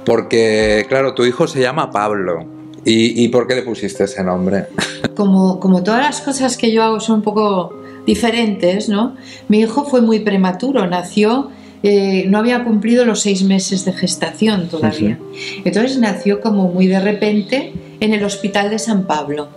porque, 0.04 0.86
claro, 0.88 1.14
tu 1.14 1.24
hijo 1.24 1.46
se 1.46 1.60
llama 1.60 1.90
Pablo. 1.90 2.44
¿Y, 2.84 3.24
y 3.24 3.28
por 3.28 3.46
qué 3.46 3.54
le 3.54 3.62
pusiste 3.62 4.04
ese 4.04 4.22
nombre? 4.22 4.66
Como, 5.16 5.60
como 5.60 5.82
todas 5.84 6.00
las 6.02 6.20
cosas 6.20 6.56
que 6.56 6.72
yo 6.72 6.82
hago 6.82 6.98
son 6.98 7.16
un 7.16 7.22
poco 7.22 7.72
diferentes, 8.04 8.88
¿no? 8.88 9.14
Mi 9.48 9.60
hijo 9.60 9.84
fue 9.84 10.00
muy 10.02 10.18
prematuro, 10.20 10.86
nació, 10.88 11.50
eh, 11.86 12.24
no 12.28 12.38
había 12.38 12.64
cumplido 12.64 13.04
los 13.04 13.20
seis 13.20 13.44
meses 13.44 13.84
de 13.84 13.92
gestación 13.92 14.68
todavía. 14.68 15.18
Entonces 15.64 15.98
nació 15.98 16.40
como 16.40 16.68
muy 16.68 16.86
de 16.88 16.98
repente 16.98 17.72
en 18.00 18.12
el 18.14 18.24
hospital 18.24 18.70
de 18.70 18.78
San 18.78 19.06
Pablo. 19.06 19.48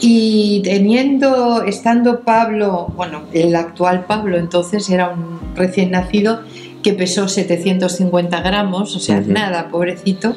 Y 0.00 0.62
teniendo, 0.64 1.62
estando 1.62 2.20
Pablo, 2.22 2.92
bueno, 2.96 3.22
el 3.32 3.54
actual 3.54 4.06
Pablo 4.06 4.36
entonces 4.36 4.90
era 4.90 5.10
un 5.10 5.54
recién 5.54 5.92
nacido 5.92 6.40
que 6.82 6.92
pesó 6.94 7.28
750 7.28 8.40
gramos, 8.40 8.96
o 8.96 8.98
sea, 8.98 9.18
Ujú. 9.20 9.30
nada, 9.30 9.68
pobrecito, 9.68 10.34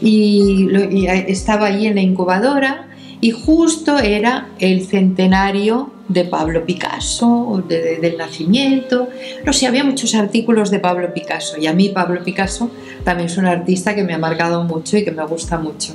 y, 0.00 0.66
lo- 0.70 0.90
y 0.90 1.06
estaba 1.06 1.66
allí 1.66 1.86
en 1.86 1.96
la 1.96 2.00
incubadora 2.00 2.88
y 3.24 3.30
justo 3.30 3.98
era 3.98 4.48
el 4.58 4.84
centenario 4.86 5.90
de 6.08 6.26
Pablo 6.26 6.66
Picasso, 6.66 7.64
de- 7.66 7.80
de- 7.80 7.96
del 7.96 8.18
nacimiento, 8.18 9.08
no 9.46 9.52
sé, 9.54 9.66
había 9.66 9.82
muchos 9.82 10.14
artículos 10.14 10.70
de 10.70 10.78
Pablo 10.78 11.14
Picasso 11.14 11.56
y 11.58 11.66
a 11.66 11.72
mí 11.72 11.88
Pablo 11.88 12.22
Picasso 12.22 12.70
también 13.02 13.30
es 13.30 13.38
un 13.38 13.46
artista 13.46 13.94
que 13.94 14.04
me 14.04 14.12
ha 14.12 14.18
marcado 14.18 14.64
mucho 14.64 14.98
y 14.98 15.04
que 15.04 15.10
me 15.10 15.24
gusta 15.24 15.56
mucho. 15.56 15.94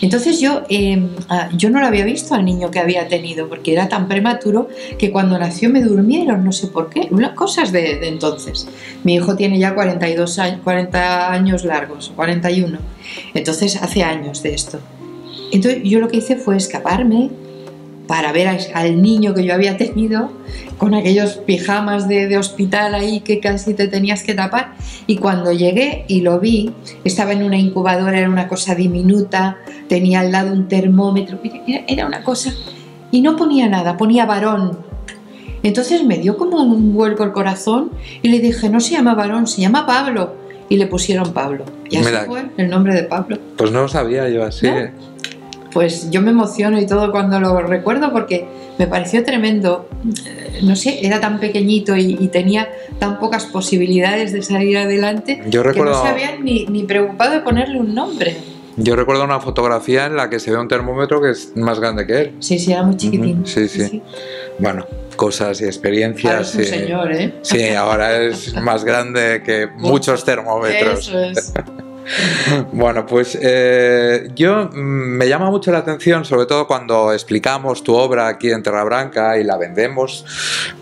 Entonces 0.00 0.40
yo, 0.40 0.62
eh, 0.70 1.06
ah, 1.28 1.50
yo 1.54 1.68
no 1.68 1.80
lo 1.80 1.86
había 1.86 2.06
visto 2.06 2.34
al 2.34 2.46
niño 2.46 2.70
que 2.70 2.78
había 2.78 3.06
tenido 3.06 3.50
porque 3.50 3.74
era 3.74 3.90
tan 3.90 4.08
prematuro 4.08 4.68
que 4.98 5.12
cuando 5.12 5.38
nació 5.38 5.68
me 5.68 5.82
durmieron, 5.82 6.42
no 6.42 6.52
sé 6.52 6.68
por 6.68 6.88
qué, 6.88 7.08
unas 7.10 7.32
cosas 7.32 7.70
de, 7.72 7.98
de 7.98 8.08
entonces. 8.08 8.66
Mi 9.04 9.16
hijo 9.16 9.36
tiene 9.36 9.58
ya 9.58 9.74
42 9.74 10.38
años, 10.38 10.60
40 10.64 11.30
años 11.30 11.64
largos, 11.66 12.10
41, 12.16 12.78
entonces 13.34 13.76
hace 13.76 14.02
años 14.02 14.42
de 14.42 14.54
esto. 14.54 14.78
Entonces 15.52 15.82
yo 15.84 16.00
lo 16.00 16.08
que 16.08 16.16
hice 16.16 16.36
fue 16.36 16.56
escaparme 16.56 17.30
para 18.08 18.32
ver 18.32 18.48
a- 18.48 18.58
al 18.74 19.00
niño 19.00 19.32
que 19.32 19.44
yo 19.44 19.54
había 19.54 19.76
tenido 19.76 20.32
con 20.76 20.92
aquellos 20.94 21.34
pijamas 21.36 22.08
de, 22.08 22.26
de 22.26 22.36
hospital 22.36 22.94
ahí 22.94 23.20
que 23.20 23.38
casi 23.38 23.74
te 23.74 23.86
tenías 23.86 24.22
que 24.24 24.34
tapar. 24.34 24.72
Y 25.06 25.16
cuando 25.16 25.52
llegué 25.52 26.04
y 26.08 26.20
lo 26.22 26.40
vi, 26.40 26.72
estaba 27.04 27.32
en 27.32 27.44
una 27.44 27.56
incubadora, 27.58 28.18
era 28.18 28.28
una 28.28 28.48
cosa 28.48 28.74
diminuta, 28.74 29.58
tenía 29.88 30.20
al 30.20 30.32
lado 30.32 30.52
un 30.52 30.66
termómetro, 30.68 31.38
era, 31.66 31.84
era 31.86 32.06
una 32.06 32.22
cosa... 32.24 32.52
Y 33.12 33.20
no 33.20 33.36
ponía 33.36 33.68
nada, 33.68 33.96
ponía 33.98 34.24
varón. 34.24 34.78
Entonces 35.62 36.02
me 36.04 36.18
dio 36.18 36.36
como 36.36 36.56
un 36.62 36.92
vuelco 36.94 37.22
el 37.24 37.32
corazón 37.32 37.90
y 38.22 38.28
le 38.28 38.40
dije, 38.40 38.68
no 38.68 38.80
se 38.80 38.92
llama 38.92 39.14
varón, 39.14 39.46
se 39.46 39.60
llama 39.60 39.86
Pablo. 39.86 40.34
Y 40.68 40.76
le 40.76 40.86
pusieron 40.86 41.32
Pablo. 41.32 41.64
Y 41.90 41.96
así 41.98 42.06
Mira. 42.06 42.24
fue 42.24 42.44
el 42.56 42.70
nombre 42.70 42.94
de 42.94 43.02
Pablo 43.02 43.36
Pues 43.58 43.70
no 43.70 43.82
lo 43.82 43.88
sabía 43.88 44.28
yo 44.30 44.42
así. 44.44 44.66
¿No? 44.66 45.11
Pues 45.72 46.10
yo 46.10 46.20
me 46.22 46.30
emociono 46.30 46.80
y 46.80 46.86
todo 46.86 47.10
cuando 47.10 47.40
lo 47.40 47.60
recuerdo 47.62 48.12
porque 48.12 48.46
me 48.78 48.86
pareció 48.86 49.24
tremendo. 49.24 49.88
Eh, 50.26 50.60
No 50.62 50.76
sé, 50.76 51.04
era 51.04 51.18
tan 51.20 51.40
pequeñito 51.40 51.96
y, 51.96 52.16
y 52.20 52.28
tenía 52.28 52.68
tan 52.98 53.18
pocas 53.18 53.46
posibilidades 53.46 54.32
de 54.32 54.42
salir 54.42 54.76
adelante 54.78 55.42
Yo 55.48 55.62
que 55.62 55.68
recuerdo, 55.70 55.92
no 55.94 56.02
se 56.02 56.08
habían 56.08 56.44
ni, 56.44 56.66
ni 56.66 56.84
preocupado 56.84 57.32
de 57.32 57.40
ponerle 57.40 57.80
un 57.80 57.94
nombre. 57.94 58.36
yo 58.76 58.94
recuerdo 58.96 59.24
una 59.24 59.40
fotografía 59.40 60.06
en 60.06 60.16
la 60.16 60.28
que 60.30 60.38
se 60.38 60.50
ve 60.50 60.58
un 60.58 60.68
termómetro 60.68 61.20
que 61.20 61.30
es 61.30 61.52
más 61.56 61.80
grande 61.80 62.06
que 62.06 62.20
él. 62.20 62.32
Sí, 62.40 62.58
sí, 62.58 62.72
era 62.72 62.82
muy 62.84 62.96
chiquitín. 62.96 63.44
Sí, 63.46 63.66
sí. 63.68 64.02
Bueno, 64.58 64.86
cosas 65.16 65.60
y 65.60 65.64
Ahora 65.64 65.70
experiencias. 65.74 66.54
es 66.54 66.72
un 66.72 66.78
señor, 66.78 67.12
¿eh? 67.12 67.34
Sí, 67.42 67.68
ahora 67.70 68.22
es 68.22 68.54
más 68.60 68.84
grande 68.84 69.42
que 69.44 69.66
muchos 69.76 70.24
termómetros. 70.24 71.08
Eso 71.08 71.18
es. 71.18 71.52
Bueno, 72.72 73.06
pues 73.06 73.38
eh, 73.40 74.28
yo 74.34 74.68
mm, 74.72 75.16
me 75.18 75.28
llama 75.28 75.50
mucho 75.50 75.70
la 75.72 75.78
atención, 75.78 76.24
sobre 76.24 76.46
todo 76.46 76.66
cuando 76.66 77.12
explicamos 77.12 77.82
tu 77.82 77.94
obra 77.94 78.28
aquí 78.28 78.50
en 78.50 78.62
Terra 78.62 78.84
Branca 78.84 79.38
y 79.38 79.44
la 79.44 79.56
vendemos, 79.56 80.24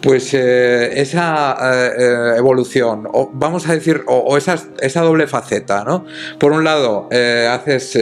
pues 0.03 0.33
eh, 0.35 1.01
esa 1.01 1.57
eh, 1.63 2.37
evolución, 2.37 3.09
o 3.13 3.31
vamos 3.33 3.69
a 3.69 3.75
decir, 3.75 4.03
o, 4.07 4.19
o 4.19 4.37
esa, 4.37 4.57
esa 4.81 5.03
doble 5.03 5.27
faceta, 5.27 5.85
¿no? 5.85 6.05
Por 6.39 6.53
un 6.53 6.65
lado, 6.65 7.09
haces 7.51 7.99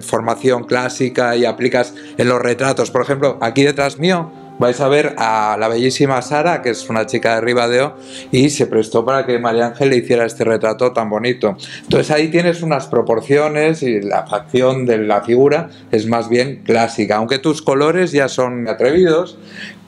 formación 0.00 0.64
clásica 0.64 1.36
y 1.36 1.44
aplicas 1.44 1.94
en 2.16 2.28
los 2.28 2.40
retratos, 2.40 2.90
por 2.90 3.02
ejemplo, 3.02 3.38
aquí 3.40 3.64
detrás 3.64 3.98
mío. 3.98 4.30
Vais 4.60 4.78
a 4.82 4.88
ver 4.88 5.14
a 5.16 5.56
la 5.58 5.68
bellísima 5.68 6.20
Sara, 6.20 6.60
que 6.60 6.68
es 6.68 6.90
una 6.90 7.06
chica 7.06 7.36
de 7.36 7.40
Ribadeo, 7.40 7.96
y 8.30 8.50
se 8.50 8.66
prestó 8.66 9.06
para 9.06 9.24
que 9.24 9.38
María 9.38 9.68
Ángel 9.68 9.88
le 9.88 9.96
hiciera 9.96 10.26
este 10.26 10.44
retrato 10.44 10.92
tan 10.92 11.08
bonito. 11.08 11.56
Entonces 11.80 12.10
ahí 12.10 12.28
tienes 12.28 12.60
unas 12.60 12.86
proporciones 12.86 13.82
y 13.82 14.02
la 14.02 14.26
facción 14.26 14.84
de 14.84 14.98
la 14.98 15.22
figura 15.22 15.70
es 15.90 16.06
más 16.06 16.28
bien 16.28 16.60
clásica, 16.62 17.16
aunque 17.16 17.38
tus 17.38 17.62
colores 17.62 18.12
ya 18.12 18.28
son 18.28 18.68
atrevidos, 18.68 19.38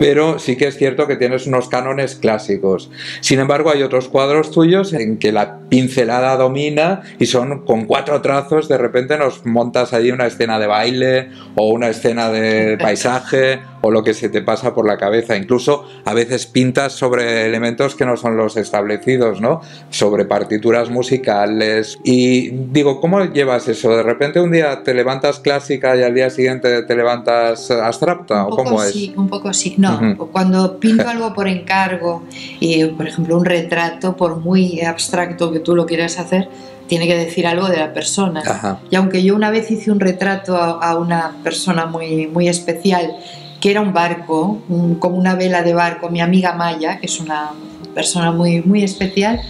pero 0.03 0.41
sí 0.41 0.57
que 0.57 0.67
es 0.67 0.77
cierto 0.77 1.07
que 1.07 1.15
tienes 1.15 1.47
unos 1.47 1.69
cánones 1.69 2.17
clásicos. 2.17 2.91
Sin 3.21 3.39
embargo, 3.39 3.71
hay 3.71 3.85
otros 3.85 4.09
cuadros 4.09 4.51
tuyos 4.51 4.93
en 4.93 5.17
que 5.17 5.31
la 5.31 5.61
pincelada 5.69 6.37
domina 6.37 7.03
y 7.21 7.27
son 7.27 7.65
con 7.65 7.85
cuatro 7.85 8.21
trazos, 8.21 8.69
de 8.69 8.79
repente 8.79 9.17
nos 9.17 9.47
montas 9.47 9.93
ahí 9.93 10.11
una 10.11 10.27
escena 10.27 10.59
de 10.59 10.67
baile 10.67 11.31
o 11.55 11.69
una 11.69 11.89
escena 11.89 12.31
de 12.31 12.79
paisaje 12.79 13.61
o 13.83 13.91
lo 13.91 14.03
que 14.03 14.15
se 14.15 14.29
te 14.29 14.43
pasa 14.43 14.75
por 14.75 14.87
la 14.87 14.97
cabeza. 14.97 15.37
Incluso 15.37 15.85
a 16.05 16.15
veces 16.15 16.47
pintas 16.47 16.93
sobre 16.93 17.47
elementos 17.47 17.95
que 17.95 18.07
no 18.07 18.17
son 18.17 18.37
los 18.37 18.57
establecidos, 18.57 19.41
¿no? 19.41 19.61
Sobre 19.91 20.25
partituras 20.25 20.89
musicales. 20.89 21.99
Y 22.05 22.51
digo, 22.51 23.01
¿cómo 23.01 23.25
llevas 23.25 23.69
eso? 23.69 23.95
¿De 23.97 24.03
repente 24.03 24.41
un 24.41 24.53
día 24.53 24.83
te 24.83 24.95
levantas 24.95 25.41
clásica 25.41 25.97
y 25.97 26.03
al 26.03 26.15
día 26.15 26.31
siguiente 26.31 26.83
te 26.83 26.97
levantas 26.97 27.71
abstracta? 27.71 28.47
Un 28.47 28.53
¿O 28.53 28.57
cómo 28.57 28.83
es? 28.83 28.95
un 29.17 29.29
poco 29.29 29.53
sí. 29.53 29.75
No, 29.79 29.92
Ujú. 29.95 30.29
cuando 30.31 30.79
pinto 30.79 31.09
algo 31.09 31.33
por 31.35 31.49
encargo, 31.49 32.23
y, 32.61 32.85
por 32.87 33.07
ejemplo 33.09 33.37
un 33.39 33.45
retrato, 33.45 34.17
por 34.17 34.39
muy 34.41 34.81
abstracto 34.83 35.53
que 35.53 35.61
tú 35.61 35.75
lo 35.75 35.87
quieras 35.87 36.19
hacer, 36.19 36.49
tiene 36.89 37.07
que 37.07 37.17
decir 37.17 37.47
algo 37.47 37.69
de 37.69 37.79
la 37.79 37.93
persona. 37.95 38.43
Ajá. 38.45 38.79
Y 38.91 38.97
aunque 38.97 39.23
yo 39.23 39.35
una 39.35 39.51
vez 39.51 39.71
hice 39.71 39.91
un 39.91 40.01
retrato 40.01 40.57
a, 40.57 40.73
a 40.73 40.99
una 40.99 41.37
persona 41.43 41.87
muy, 41.87 42.27
muy 42.27 42.49
especial, 42.49 43.17
que 43.61 43.71
era 43.71 43.81
un 43.81 43.93
barco, 43.93 44.61
un- 44.69 44.97
como 44.97 45.17
una 45.17 45.35
vela 45.35 45.63
de 45.63 45.73
barco, 45.75 46.11
mi 46.11 46.21
amiga 46.21 46.53
Maya, 46.55 46.99
que 46.99 47.07
es 47.07 47.21
una 47.21 47.51
persona 47.95 48.33
muy, 48.33 48.61
muy 48.63 48.83
especial, 48.83 49.41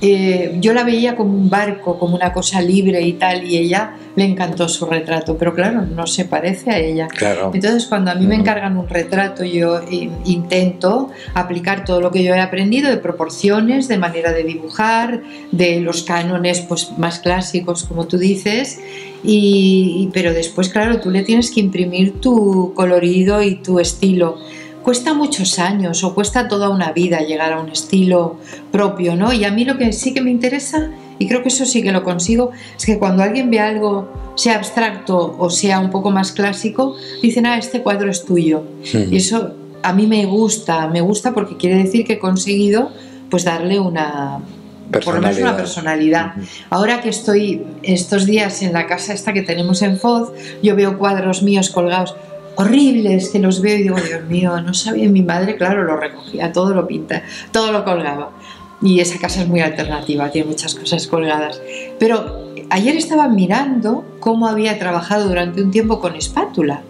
eh, 0.00 0.56
yo 0.60 0.72
la 0.74 0.84
veía 0.84 1.16
como 1.16 1.32
un 1.36 1.48
barco, 1.48 1.98
como 1.98 2.16
una 2.16 2.32
cosa 2.32 2.60
libre 2.60 3.00
y 3.00 3.14
tal, 3.14 3.44
y 3.44 3.56
ella 3.56 3.94
le 4.14 4.24
encantó 4.24 4.68
su 4.68 4.84
retrato, 4.86 5.36
pero 5.38 5.54
claro, 5.54 5.82
no 5.82 6.06
se 6.06 6.24
parece 6.26 6.70
a 6.70 6.78
ella. 6.78 7.08
Claro. 7.08 7.50
Entonces, 7.54 7.86
cuando 7.86 8.10
a 8.10 8.14
mí 8.14 8.26
me 8.26 8.34
encargan 8.34 8.76
un 8.76 8.88
retrato, 8.88 9.44
yo 9.44 9.80
in- 9.90 10.12
intento 10.24 11.10
aplicar 11.34 11.84
todo 11.84 12.00
lo 12.00 12.10
que 12.10 12.22
yo 12.24 12.34
he 12.34 12.40
aprendido 12.40 12.90
de 12.90 12.96
proporciones, 12.98 13.88
de 13.88 13.98
manera 13.98 14.32
de 14.32 14.42
dibujar, 14.44 15.22
de 15.52 15.80
los 15.80 16.02
cánones 16.02 16.60
pues, 16.60 16.92
más 16.98 17.18
clásicos, 17.20 17.84
como 17.84 18.06
tú 18.06 18.18
dices, 18.18 18.78
y- 19.24 20.08
pero 20.12 20.32
después, 20.32 20.68
claro, 20.68 21.00
tú 21.00 21.10
le 21.10 21.22
tienes 21.22 21.50
que 21.50 21.60
imprimir 21.60 22.20
tu 22.20 22.72
colorido 22.74 23.42
y 23.42 23.56
tu 23.56 23.80
estilo. 23.80 24.38
Cuesta 24.86 25.14
muchos 25.14 25.58
años 25.58 26.04
o 26.04 26.14
cuesta 26.14 26.46
toda 26.46 26.68
una 26.68 26.92
vida 26.92 27.18
llegar 27.18 27.52
a 27.52 27.58
un 27.58 27.70
estilo 27.70 28.36
propio, 28.70 29.16
¿no? 29.16 29.32
Y 29.32 29.44
a 29.44 29.50
mí 29.50 29.64
lo 29.64 29.78
que 29.78 29.92
sí 29.92 30.14
que 30.14 30.20
me 30.20 30.30
interesa, 30.30 30.92
y 31.18 31.26
creo 31.26 31.42
que 31.42 31.48
eso 31.48 31.66
sí 31.66 31.82
que 31.82 31.90
lo 31.90 32.04
consigo, 32.04 32.52
es 32.78 32.86
que 32.86 32.96
cuando 32.96 33.24
alguien 33.24 33.50
ve 33.50 33.58
algo, 33.58 34.08
sea 34.36 34.54
abstracto 34.54 35.34
o 35.40 35.50
sea 35.50 35.80
un 35.80 35.90
poco 35.90 36.12
más 36.12 36.30
clásico, 36.30 36.94
dicen, 37.20 37.46
ah, 37.46 37.58
este 37.58 37.82
cuadro 37.82 38.08
es 38.08 38.24
tuyo. 38.24 38.62
Y 39.10 39.16
eso 39.16 39.54
a 39.82 39.92
mí 39.92 40.06
me 40.06 40.24
gusta, 40.24 40.86
me 40.86 41.00
gusta 41.00 41.34
porque 41.34 41.56
quiere 41.56 41.82
decir 41.82 42.06
que 42.06 42.12
he 42.12 42.18
conseguido 42.20 42.92
pues 43.28 43.42
darle 43.42 43.80
una, 43.80 44.38
por 44.92 45.16
lo 45.16 45.20
menos 45.20 45.38
una 45.38 45.56
personalidad. 45.56 46.34
Ahora 46.70 47.00
que 47.00 47.08
estoy 47.08 47.66
estos 47.82 48.24
días 48.24 48.62
en 48.62 48.72
la 48.72 48.86
casa 48.86 49.14
esta 49.14 49.32
que 49.32 49.42
tenemos 49.42 49.82
en 49.82 49.98
Foz, 49.98 50.30
yo 50.62 50.76
veo 50.76 50.96
cuadros 50.96 51.42
míos 51.42 51.70
colgados 51.70 52.14
horribles 52.56 53.28
que 53.28 53.38
los 53.38 53.60
veo 53.60 53.78
y 53.78 53.82
digo, 53.84 53.96
Dios 53.96 54.24
mío, 54.24 54.60
no 54.60 54.74
sabía 54.74 55.08
mi 55.08 55.22
madre, 55.22 55.56
claro, 55.56 55.84
lo 55.84 55.96
recogía, 55.96 56.52
todo 56.52 56.74
lo 56.74 56.86
pinta, 56.86 57.22
todo 57.52 57.72
lo 57.72 57.84
colgaba. 57.84 58.30
Y 58.82 59.00
esa 59.00 59.18
casa 59.18 59.42
es 59.42 59.48
muy 59.48 59.60
alternativa, 59.60 60.30
tiene 60.30 60.48
muchas 60.48 60.74
cosas 60.74 61.06
colgadas. 61.06 61.60
Pero 61.98 62.54
ayer 62.70 62.96
estaba 62.96 63.28
mirando 63.28 64.04
cómo 64.20 64.48
había 64.48 64.78
trabajado 64.78 65.28
durante 65.28 65.62
un 65.62 65.70
tiempo 65.70 66.00
con 66.00 66.14
espátula, 66.16 66.82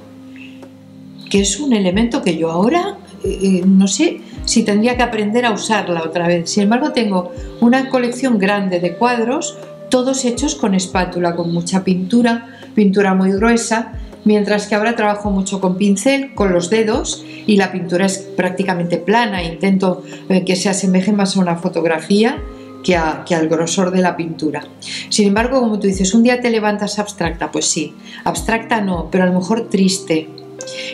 que 1.30 1.40
es 1.40 1.60
un 1.60 1.72
elemento 1.72 2.22
que 2.22 2.36
yo 2.36 2.50
ahora, 2.50 2.96
eh, 3.24 3.62
no 3.64 3.88
sé, 3.88 4.20
si 4.44 4.62
tendría 4.64 4.96
que 4.96 5.02
aprender 5.02 5.44
a 5.44 5.52
usarla 5.52 6.02
otra 6.02 6.28
vez. 6.28 6.50
Sin 6.50 6.64
embargo, 6.64 6.92
tengo 6.92 7.32
una 7.60 7.88
colección 7.88 8.38
grande 8.38 8.80
de 8.80 8.94
cuadros, 8.94 9.56
todos 9.90 10.24
hechos 10.24 10.54
con 10.54 10.74
espátula, 10.74 11.34
con 11.34 11.52
mucha 11.52 11.84
pintura, 11.84 12.58
pintura 12.74 13.14
muy 13.14 13.32
gruesa, 13.32 13.92
mientras 14.26 14.66
que 14.66 14.74
ahora 14.74 14.96
trabajo 14.96 15.30
mucho 15.30 15.60
con 15.60 15.78
pincel, 15.78 16.34
con 16.34 16.52
los 16.52 16.68
dedos 16.68 17.24
y 17.46 17.56
la 17.56 17.72
pintura 17.72 18.04
es 18.04 18.18
prácticamente 18.18 18.98
plana, 18.98 19.42
intento 19.42 20.02
eh, 20.28 20.44
que 20.44 20.56
se 20.56 20.68
asemeje 20.68 21.12
más 21.12 21.36
a 21.36 21.40
una 21.40 21.56
fotografía 21.56 22.42
que, 22.84 22.94
al 22.96 23.48
grosor 23.48 23.90
de 23.90 24.02
la 24.02 24.16
pintura. 24.16 24.64
Sin 25.08 25.28
embargo, 25.28 25.60
como 25.60 25.78
tú 25.78 25.86
dices, 25.86 26.14
un 26.14 26.22
día 26.22 26.40
te 26.40 26.50
levantas 26.50 26.98
abstracta, 26.98 27.50
pues 27.50 27.66
sí, 27.66 27.94
abstracta 28.24 28.80
no, 28.80 29.08
pero 29.10 29.24
a 29.24 29.26
lo 29.26 29.32
mejor 29.32 29.68
triste. 29.68 30.28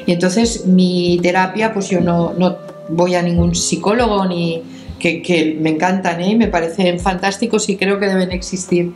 Y 0.06 0.12
entonces 0.12 0.66
mi 0.66 1.18
terapia, 1.22 1.72
pues 1.72 1.88
yo 1.90 2.00
no, 2.00 2.34
voy 2.88 3.14
a 3.14 3.22
ningún 3.22 3.54
psicólogo 3.54 4.26
ni 4.26 4.62
que, 4.98 5.22
que 5.22 5.56
me 5.60 5.70
encantan, 5.70 6.20
¿eh? 6.20 6.36
me 6.36 6.48
parecen 6.48 7.00
fantásticos 7.00 7.68
y 7.68 7.76
creo 7.76 7.98
que 7.98 8.06
deben 8.06 8.30
existir. 8.30 8.92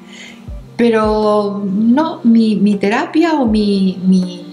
Pero 0.77 1.63
no, 1.65 2.21
mi, 2.25 2.57
mi 2.57 2.77
terapia 2.77 3.35
o 3.35 3.47
mi, 3.47 3.99
mi 4.05 4.47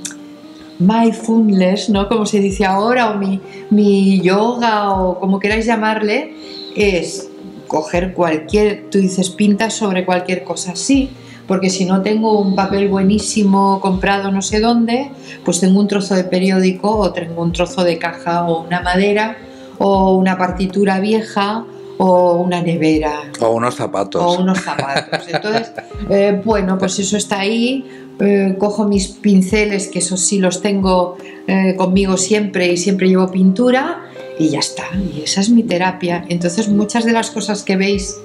mindfulness, 0.80 1.90
¿no? 1.90 2.08
Como 2.08 2.26
se 2.26 2.40
dice 2.40 2.66
ahora, 2.66 3.12
o 3.12 3.18
mi, 3.18 3.40
mi 3.70 4.22
yoga, 4.22 4.94
o 4.94 5.20
como 5.20 5.40
queráis 5.40 5.66
llamarle, 5.66 6.34
es 6.76 7.30
coger 7.68 8.14
cualquier, 8.14 8.90
tú 8.90 9.00
dices, 9.00 9.30
pintas 9.30 9.74
sobre 9.74 10.06
cualquier 10.06 10.44
cosa, 10.44 10.76
sí, 10.76 11.10
porque 11.48 11.70
si 11.70 11.86
no 11.86 12.02
tengo 12.02 12.40
un 12.40 12.56
papel 12.56 12.88
buenísimo 12.88 13.80
comprado 13.82 14.32
no 14.32 14.42
sé 14.42 14.60
dónde, 14.60 15.12
pues 15.44 15.60
tengo 15.60 15.80
un 15.80 15.88
trozo 15.88 16.16
de 16.16 16.24
periódico 16.24 16.96
o 16.96 17.12
tengo 17.12 17.42
un 17.42 17.52
trozo 17.52 17.84
de 17.84 17.98
caja 17.98 18.48
o 18.48 18.64
una 18.64 18.82
madera 18.82 19.38
o 19.78 20.16
una 20.16 20.38
partitura 20.38 21.00
vieja 21.00 21.66
o 21.98 22.36
una 22.36 22.62
nevera. 22.62 23.32
O 23.40 23.52
unos 23.52 23.76
zapatos. 23.76 24.22
O 24.22 24.42
unos 24.42 24.60
zapatos. 24.60 25.28
Entonces, 25.28 25.72
eh, 26.10 26.42
bueno, 26.44 26.78
pues 26.78 27.00
eso 27.00 27.18
está 27.18 27.40
ahí. 27.40 27.86
Eh, 28.20 28.56
cojo 28.60 28.86
mis 28.86 29.08
pinceles, 29.08 29.88
que 29.88 30.00
esos 30.00 30.22
sí 30.22 30.40
los 30.40 30.62
tengo 30.62 31.18
eh, 31.48 31.76
conmigo 31.76 32.18
siempre 32.18 32.72
y 32.72 32.78
siempre 32.78 33.08
llevo 33.08 33.30
pintura 33.32 34.04
y 34.38 34.50
ya 34.50 34.60
está. 34.60 34.86
Y 34.96 35.22
esa 35.22 35.42
es 35.42 35.50
mi 35.50 35.64
terapia. 35.64 36.26
Entonces, 36.30 36.70
muchas 36.70 37.06
de 37.06 37.14
las 37.14 37.32
cosas 37.32 37.64
que 37.64 37.76
veis, 37.76 38.18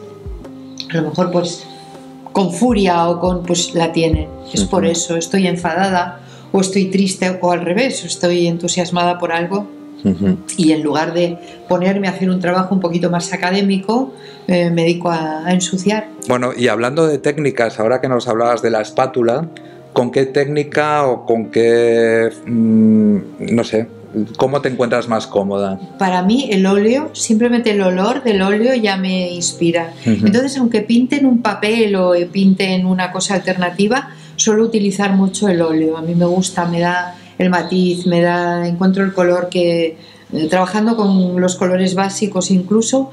a 0.91 0.97
lo 0.97 1.09
mejor 1.09 1.31
pues 1.31 1.65
con 2.33 2.53
furia 2.53 3.09
o 3.09 3.19
con, 3.19 3.43
pues 3.43 3.75
la 3.75 3.93
tienen. 3.93 4.29
Es 4.53 4.65
por 4.65 4.87
eso, 4.87 5.17
estoy 5.17 5.47
enfadada 5.47 6.21
o 6.53 6.61
estoy 6.61 6.87
triste 6.87 7.39
o 7.41 7.51
al 7.51 7.63
revés, 7.63 8.05
estoy 8.05 8.47
entusiasmada 8.47 9.19
por 9.19 9.33
algo 9.33 9.77
y 10.57 10.73
en 10.73 10.83
lugar 10.83 11.12
de 11.12 11.38
ponerme 11.69 12.09
a 12.09 12.12
hacer 12.12 12.31
un 12.31 12.40
trabajo 12.40 12.75
un 12.75 12.81
poquito 12.81 13.11
más 13.11 13.33
académico, 13.33 14.14
eh, 14.47 14.71
me 14.71 14.83
dedico 14.83 15.11
a, 15.11 15.47
a, 15.47 15.52
ensuciar. 15.52 16.09
Bueno, 16.28 16.52
y 16.57 16.69
hablando 16.69 17.07
de 17.07 17.19
técnicas, 17.19 17.81
ahora 17.81 18.00
que 18.00 18.09
nos 18.09 18.28
hablabas 18.28 18.62
de 18.62 18.71
la 18.71 18.81
espátula, 18.81 19.49
¿con 19.93 20.11
qué 20.11 20.26
técnica 20.26 21.07
o 21.07 21.26
con 21.26 21.50
qué, 21.50 22.31
mmm, 22.47 23.19
no 23.40 23.64
sé, 23.64 23.88
cómo 24.37 24.61
te 24.61 24.69
encuentras 24.69 25.09
más 25.09 25.26
cómoda? 25.26 25.78
Para 25.99 26.23
mí 26.23 26.49
el 26.50 26.67
óleo, 26.67 27.11
simplemente 27.14 27.73
el 27.73 27.83
olor 27.83 28.23
del 28.23 28.43
óleo 28.43 28.75
ya 28.75 28.97
me 28.97 29.31
inspira. 29.33 29.93
Uh 30.07 30.11
-huh. 30.11 30.26
Entonces, 30.26 30.57
aunque 30.59 30.83
pinte 30.83 31.17
en 31.17 31.26
un 31.26 31.43
papel 31.43 31.97
o 31.97 32.12
pinte 32.33 32.75
en 32.75 32.87
una 32.87 33.11
cosa 33.11 33.35
alternativa, 33.35 34.11
suelo 34.37 34.64
utilizar 34.64 35.12
mucho 35.14 35.49
el 35.49 35.61
óleo. 35.61 35.97
A 35.97 36.02
mí 36.02 36.14
me 36.14 36.26
gusta, 36.26 36.64
me 36.67 36.81
da 36.81 37.17
el 37.38 37.50
matiz, 37.50 38.07
me 38.07 38.21
da, 38.21 38.66
encuentro 38.66 39.04
el 39.04 39.12
color 39.12 39.49
que, 39.49 39.97
eh, 40.33 40.47
trabajando 40.49 40.97
con 40.97 41.40
los 41.40 41.57
colores 41.57 41.95
básicos 41.95 42.50
incluso, 42.50 43.11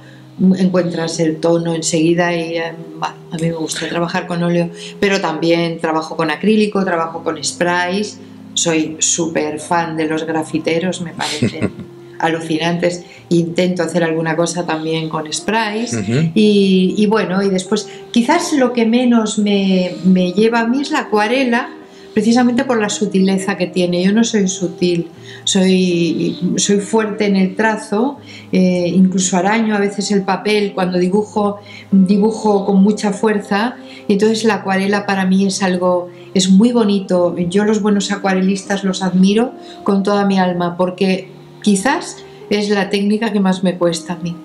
encuentras 0.58 1.20
el 1.20 1.38
tono 1.38 1.74
enseguida 1.74 2.36
y 2.36 2.58
eh, 2.58 2.74
bah, 2.98 3.16
a 3.32 3.36
mí 3.38 3.48
me 3.48 3.54
gusta 3.54 3.88
trabajar 3.88 4.28
con 4.28 4.44
óleo, 4.44 4.70
pero 5.00 5.22
también 5.22 5.80
trabajo 5.80 6.18
con 6.18 6.30
acrílico, 6.30 6.84
trabajo 6.84 7.24
con 7.24 7.42
sprays, 7.42 8.20
soy 8.54 8.98
súper 9.00 9.60
fan 9.60 9.96
de 9.96 10.08
los 10.08 10.26
grafiteros, 10.26 11.02
me 11.02 11.12
parecen 11.12 11.72
alucinantes, 12.20 13.04
intento 13.30 13.84
hacer 13.84 14.04
alguna 14.04 14.36
cosa 14.36 14.66
también 14.66 15.10
con 15.10 15.32
sprays 15.32 15.94
uh 15.94 15.98
-huh. 15.98 16.32
y, 16.34 16.96
y, 16.98 17.06
bueno, 17.08 17.42
y 17.44 17.50
después 17.50 17.88
quizás 18.12 18.54
lo 18.54 18.74
que 18.74 18.86
menos 18.86 19.38
me, 19.38 19.96
me 20.04 20.32
lleva 20.32 20.62
a 20.62 20.68
mí 20.68 20.82
es 20.82 20.92
la 20.92 21.00
acuarela, 21.00 21.70
precisamente 22.16 22.64
por 22.64 22.80
la 22.80 22.88
sutileza 22.88 23.58
que 23.58 23.68
tiene. 23.68 24.02
Yo 24.02 24.14
no 24.14 24.24
soy 24.24 24.48
sutil, 24.48 25.10
soy, 25.44 26.56
soy 26.56 26.80
fuerte 26.80 27.26
en 27.26 27.36
el 27.36 27.58
trazo, 27.58 28.20
eh, 28.54 28.88
incluso 28.88 29.36
araño 29.36 29.76
a 29.76 29.80
veces 29.80 30.12
el 30.12 30.24
papel 30.24 30.72
cuando 30.74 30.98
dibujo, 30.98 31.60
dibujo 31.92 32.66
con 32.66 32.82
mucha 32.82 33.12
fuerza. 33.12 33.76
Y 34.08 34.14
entonces 34.14 34.46
la 34.46 34.56
acuarela 34.56 35.06
para 35.06 35.26
mí 35.26 35.46
es 35.46 35.62
algo, 35.62 36.08
es 36.34 36.50
muy 36.50 36.72
bonito. 36.72 37.36
Yo 37.38 37.66
los 37.66 37.82
buenos 37.82 38.10
acuarelistas 38.14 38.86
los 38.86 39.04
admiro 39.04 39.52
con 39.84 40.02
toda 40.02 40.26
mi 40.26 40.40
alma 40.40 40.78
porque 40.78 41.30
quizás 41.64 42.24
es 42.50 42.70
la 42.70 42.90
técnica 42.90 43.34
que 43.34 43.42
más 43.42 43.62
me 43.62 43.78
cuesta 43.78 44.14
a 44.14 44.16
mí. 44.16 44.38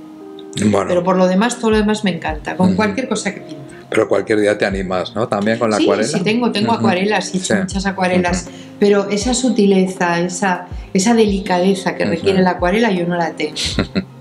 Bueno. 0.66 0.88
Pero 0.88 1.04
por 1.04 1.16
lo 1.16 1.28
demás, 1.28 1.60
todo 1.60 1.70
lo 1.70 1.76
demás 1.76 2.02
me 2.02 2.16
encanta, 2.16 2.56
con 2.56 2.74
cualquier 2.74 3.08
cosa 3.08 3.32
que 3.32 3.42
pinte. 3.42 3.59
Pero 3.90 4.08
cualquier 4.08 4.40
día 4.40 4.56
te 4.56 4.64
animas, 4.64 5.14
¿no? 5.14 5.28
También 5.28 5.58
con 5.58 5.70
la 5.70 5.76
sí, 5.76 5.82
acuarela. 5.82 6.08
Sí, 6.08 6.20
tengo, 6.22 6.52
tengo 6.52 6.72
acuarelas, 6.72 7.34
he 7.34 7.38
hecho 7.38 7.54
sí. 7.54 7.60
muchas 7.60 7.86
acuarelas, 7.86 8.48
pero 8.78 9.08
esa 9.10 9.34
sutileza, 9.34 10.20
esa, 10.20 10.68
esa 10.92 11.14
delicadeza 11.14 11.96
que 11.96 12.04
requiere 12.04 12.42
la 12.42 12.52
acuarela 12.52 12.90
yo 12.90 13.06
no 13.06 13.16
la 13.16 13.32
tengo. 13.32 13.56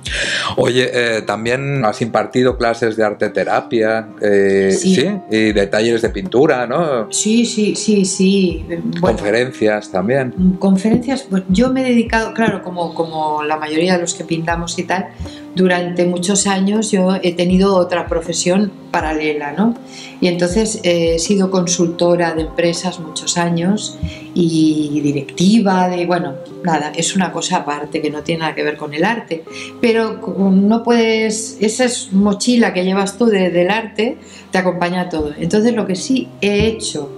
Oye, 0.57 0.89
eh, 0.91 1.21
también 1.21 1.83
has 1.85 2.01
impartido 2.01 2.57
clases 2.57 2.95
de 2.95 3.03
arte 3.03 3.29
terapia, 3.29 4.07
eh, 4.21 4.75
sí. 4.77 4.95
sí. 4.95 5.07
y 5.29 5.51
de 5.51 5.67
talleres 5.67 6.01
de 6.01 6.09
pintura, 6.09 6.65
¿no? 6.67 7.11
Sí, 7.11 7.45
sí, 7.45 7.75
sí, 7.75 8.05
sí. 8.05 8.65
Bueno, 8.67 9.17
conferencias 9.17 9.91
también. 9.91 10.33
Conferencias, 10.59 11.25
pues 11.29 11.43
yo 11.49 11.71
me 11.71 11.81
he 11.81 11.89
dedicado, 11.89 12.33
claro, 12.33 12.63
como, 12.63 12.93
como 12.93 13.43
la 13.43 13.57
mayoría 13.57 13.95
de 13.95 14.01
los 14.01 14.13
que 14.13 14.23
pintamos 14.23 14.77
y 14.79 14.83
tal, 14.83 15.09
durante 15.55 16.05
muchos 16.05 16.47
años 16.47 16.91
yo 16.91 17.15
he 17.21 17.33
tenido 17.33 17.75
otra 17.75 18.07
profesión 18.07 18.71
paralela, 18.91 19.51
¿no? 19.51 19.75
Y 20.21 20.27
entonces 20.27 20.79
eh, 20.83 21.15
he 21.15 21.19
sido 21.19 21.51
consultora 21.51 22.33
de 22.33 22.41
empresas 22.41 22.99
muchos 22.99 23.37
años 23.37 23.97
y 24.33 24.99
directiva 25.01 25.87
de, 25.89 26.05
bueno, 26.05 26.35
nada, 26.63 26.91
es 26.95 27.15
una 27.15 27.31
cosa 27.31 27.57
aparte 27.57 28.01
que 28.01 28.09
no 28.09 28.21
tiene 28.21 28.41
nada 28.41 28.55
que 28.55 28.63
ver 28.63 28.77
con 28.77 28.93
el 28.93 29.03
arte, 29.03 29.43
pero 29.81 30.19
no 30.51 30.83
puedes, 30.83 31.57
esa 31.59 31.85
es 31.85 32.11
mochila 32.11 32.73
que 32.73 32.83
llevas 32.83 33.17
tú 33.17 33.25
de, 33.25 33.49
del 33.49 33.69
arte 33.69 34.17
te 34.51 34.57
acompaña 34.57 35.01
a 35.01 35.09
todo. 35.09 35.33
Entonces 35.37 35.73
lo 35.73 35.85
que 35.85 35.95
sí 35.95 36.27
he 36.41 36.67
hecho 36.67 37.09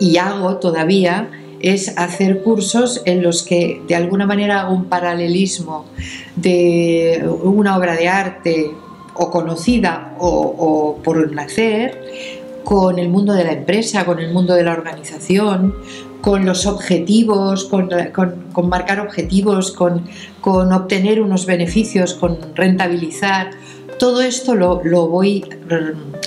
y 0.00 0.16
hago 0.18 0.56
todavía 0.56 1.30
es 1.60 1.96
hacer 1.96 2.42
cursos 2.42 3.02
en 3.06 3.22
los 3.22 3.42
que 3.42 3.82
de 3.88 3.94
alguna 3.94 4.26
manera 4.26 4.62
hago 4.62 4.74
un 4.74 4.84
paralelismo 4.86 5.86
de 6.36 7.24
una 7.42 7.76
obra 7.76 7.94
de 7.94 8.08
arte 8.08 8.70
o 9.14 9.30
conocida 9.30 10.14
o, 10.18 10.28
o 10.28 11.02
por 11.02 11.32
nacer 11.32 12.00
con 12.66 12.98
el 12.98 13.08
mundo 13.08 13.32
de 13.32 13.44
la 13.44 13.52
empresa, 13.52 14.04
con 14.04 14.18
el 14.18 14.32
mundo 14.32 14.54
de 14.54 14.64
la 14.64 14.72
organización, 14.72 15.72
con 16.20 16.44
los 16.44 16.66
objetivos, 16.66 17.64
con, 17.64 17.88
con, 18.12 18.44
con 18.52 18.68
marcar 18.68 19.00
objetivos, 19.00 19.72
con, 19.72 20.04
con, 20.40 20.72
obtener 20.72 21.20
unos 21.20 21.46
beneficios, 21.46 22.14
con 22.14 22.38
rentabilizar. 22.54 23.50
Todo 23.98 24.20
esto 24.22 24.54
lo, 24.54 24.82
lo, 24.84 25.08
voy 25.08 25.44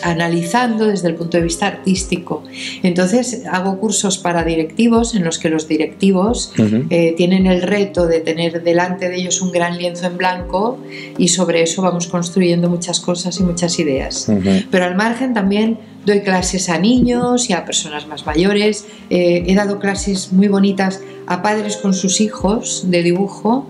analizando 0.03 0.87
desde 0.87 1.07
el 1.09 1.15
punto 1.15 1.37
de 1.37 1.43
vista 1.43 1.67
artístico. 1.67 2.43
Entonces 2.83 3.43
hago 3.51 3.79
cursos 3.79 4.17
para 4.17 4.43
directivos 4.43 5.15
en 5.15 5.23
los 5.23 5.39
que 5.39 5.49
los 5.49 5.67
directivos 5.67 6.53
uh 6.57 6.61
-huh. 6.61 6.87
eh, 6.89 7.13
tienen 7.15 7.47
el 7.47 7.61
reto 7.61 8.07
de 8.07 8.21
tener 8.21 8.63
delante 8.63 9.09
de 9.09 9.17
ellos 9.17 9.41
un 9.41 9.51
gran 9.51 9.77
lienzo 9.77 10.07
en 10.07 10.17
blanco 10.17 10.79
y 11.17 11.27
sobre 11.27 11.61
eso 11.61 11.81
vamos 11.81 12.07
construyendo 12.07 12.69
muchas 12.69 12.99
cosas 12.99 13.39
y 13.39 13.43
muchas 13.43 13.77
ideas. 13.79 14.27
Uh 14.27 14.33
-huh. 14.33 14.67
Pero 14.71 14.85
al 14.85 14.95
margen 14.95 15.33
también 15.33 15.77
doy 16.05 16.21
clases 16.21 16.69
a 16.69 16.79
niños 16.79 17.49
y 17.49 17.53
a 17.53 17.65
personas 17.65 18.07
más 18.07 18.25
mayores. 18.25 18.85
Eh, 19.09 19.43
he 19.47 19.55
dado 19.55 19.79
clases 19.79 20.31
muy 20.31 20.47
bonitas 20.47 21.01
a 21.27 21.41
padres 21.41 21.77
con 21.77 21.93
sus 21.93 22.21
hijos 22.21 22.85
de 22.87 23.03
dibujo. 23.03 23.67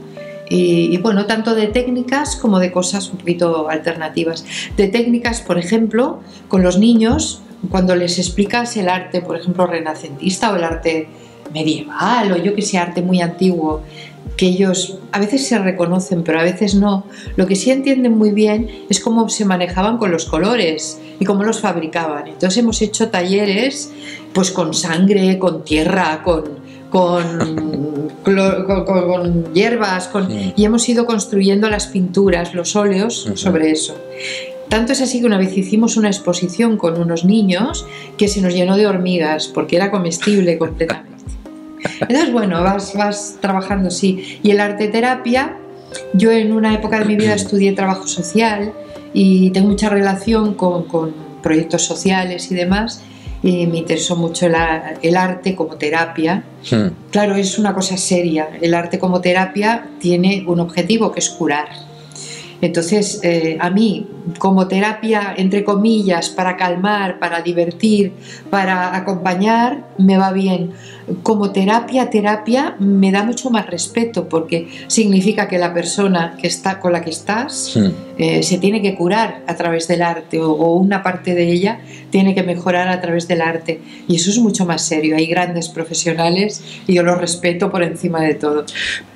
Y, 0.49 0.93
y, 0.93 0.97
bueno, 0.97 1.25
tanto 1.25 1.55
de 1.55 1.67
técnicas 1.67 2.35
como 2.35 2.59
de 2.59 2.71
cosas 2.71 3.09
un 3.09 3.17
poquito 3.17 3.69
alternativas. 3.69 4.43
De 4.75 4.87
técnicas, 4.87 5.41
por 5.41 5.57
ejemplo, 5.59 6.21
con 6.47 6.63
los 6.63 6.79
niños, 6.79 7.41
cuando 7.69 7.95
les 7.95 8.17
explicas 8.17 8.75
el 8.77 8.89
arte, 8.89 9.21
por 9.21 9.37
ejemplo, 9.37 9.67
renacentista 9.67 10.51
o 10.51 10.55
el 10.55 10.63
arte 10.63 11.07
medieval 11.53 12.31
o 12.31 12.37
yo 12.37 12.55
que 12.55 12.61
sé, 12.61 12.77
arte 12.77 13.01
muy 13.01 13.21
antiguo, 13.21 13.81
que 14.37 14.47
ellos 14.47 14.97
a 15.11 15.19
veces 15.19 15.45
se 15.47 15.59
reconocen, 15.59 16.23
pero 16.23 16.39
a 16.39 16.43
veces 16.43 16.75
no. 16.75 17.05
Lo 17.35 17.45
que 17.45 17.55
sí 17.55 17.71
entienden 17.71 18.17
muy 18.17 18.31
bien 18.31 18.69
es 18.89 18.99
cómo 18.99 19.27
se 19.27 19.43
manejaban 19.43 19.97
con 19.97 20.11
los 20.11 20.25
colores 20.25 20.99
y 21.19 21.25
cómo 21.25 21.43
los 21.43 21.59
fabricaban. 21.59 22.27
Entonces 22.27 22.57
hemos 22.57 22.81
hecho 22.81 23.09
talleres 23.09 23.91
pues 24.33 24.51
con 24.51 24.73
sangre, 24.73 25.37
con 25.39 25.65
tierra, 25.65 26.21
con, 26.23 26.43
con 26.89 27.98
con, 28.23 29.53
hierbas, 29.53 30.07
con- 30.07 30.27
Sí. 30.29 30.53
y 30.55 30.65
hemos 30.65 30.87
ido 30.89 31.05
construyendo 31.05 31.69
las 31.69 31.87
pinturas, 31.87 32.53
los 32.53 32.75
óleos 32.75 33.29
sobre 33.35 33.71
eso. 33.71 33.95
Tanto 34.67 34.91
es 34.93 35.01
así 35.01 35.19
que 35.19 35.25
una 35.25 35.37
vez 35.37 35.57
hicimos 35.57 35.97
una 35.97 36.09
exposición 36.09 36.77
con 36.77 36.99
unos 37.01 37.25
niños 37.25 37.85
que 38.17 38.27
se 38.27 38.41
nos 38.41 38.53
llenó 38.53 38.77
de 38.77 38.85
hormigas 38.85 39.47
porque 39.47 39.75
era 39.77 39.89
comestible 39.89 40.57
completamente. 40.59 41.09
Entonces, 42.01 42.31
bueno, 42.31 42.61
vas, 42.61 42.93
vas 42.95 43.37
trabajando, 43.41 43.89
sí. 43.89 44.39
Y 44.43 44.51
el 44.51 44.59
arte 44.59 44.89
terapia, 44.89 45.57
yo 46.13 46.29
en 46.31 46.51
una 46.51 46.73
época 46.75 46.99
de 46.99 47.05
mi 47.05 47.15
vida 47.15 47.33
estudié 47.33 47.71
trabajo 47.71 48.05
social 48.05 48.73
y 49.13 49.49
tengo 49.51 49.69
mucha 49.69 49.89
relación 49.89 50.53
con, 50.53 50.83
con 50.83 51.13
proyectos 51.41 51.83
sociales 51.85 52.51
y 52.51 52.55
demás. 52.55 53.01
Y 53.41 53.67
me 53.67 53.77
interesó 53.77 54.15
mucho 54.15 54.47
el, 54.47 54.55
el 55.01 55.15
arte 55.15 55.55
como 55.55 55.75
terapia. 55.75 56.43
Hmm. 56.69 56.87
Claro, 57.11 57.35
es 57.35 57.57
una 57.57 57.73
cosa 57.73 57.95
seria. 57.97 58.49
El 58.61 58.73
arte 58.73 58.99
como 58.99 59.21
terapia 59.21 59.87
tiene 59.99 60.43
un 60.45 60.59
objetivo 60.59 61.11
que 61.11 61.19
es 61.19 61.29
curar. 61.29 61.89
Entonces, 62.61 63.21
eh, 63.23 63.57
a 63.59 63.69
mí, 63.69 64.05
como 64.37 64.67
terapia, 64.67 65.33
entre 65.37 65.63
comillas, 65.63 66.29
para 66.29 66.57
calmar, 66.57 67.19
para 67.19 67.41
divertir, 67.41 68.11
para 68.49 68.95
acompañar, 68.95 69.87
me 69.97 70.17
va 70.17 70.33
bien. 70.33 70.73
Como 71.23 71.51
terapia, 71.51 72.09
terapia, 72.09 72.75
me 72.79 73.11
da 73.11 73.23
mucho 73.23 73.49
más 73.49 73.67
respeto 73.67 74.29
porque 74.29 74.67
significa 74.87 75.47
que 75.47 75.57
la 75.57 75.73
persona 75.73 76.37
que 76.39 76.47
está, 76.47 76.79
con 76.79 76.93
la 76.93 77.01
que 77.01 77.09
estás 77.09 77.77
eh, 78.17 78.43
se 78.43 78.57
tiene 78.57 78.81
que 78.81 78.95
curar 78.95 79.43
a 79.47 79.55
través 79.55 79.87
del 79.87 80.01
arte 80.01 80.39
o, 80.39 80.51
o 80.51 80.75
una 80.75 81.01
parte 81.03 81.33
de 81.35 81.51
ella 81.51 81.79
tiene 82.09 82.35
que 82.35 82.43
mejorar 82.43 82.89
a 82.89 83.01
través 83.01 83.27
del 83.27 83.41
arte. 83.41 83.79
Y 84.07 84.15
eso 84.15 84.29
es 84.29 84.39
mucho 84.39 84.65
más 84.65 84.81
serio. 84.83 85.15
Hay 85.15 85.27
grandes 85.27 85.69
profesionales 85.69 86.63
y 86.87 86.93
yo 86.93 87.03
los 87.03 87.19
respeto 87.19 87.71
por 87.71 87.83
encima 87.83 88.21
de 88.21 88.35
todo. 88.35 88.65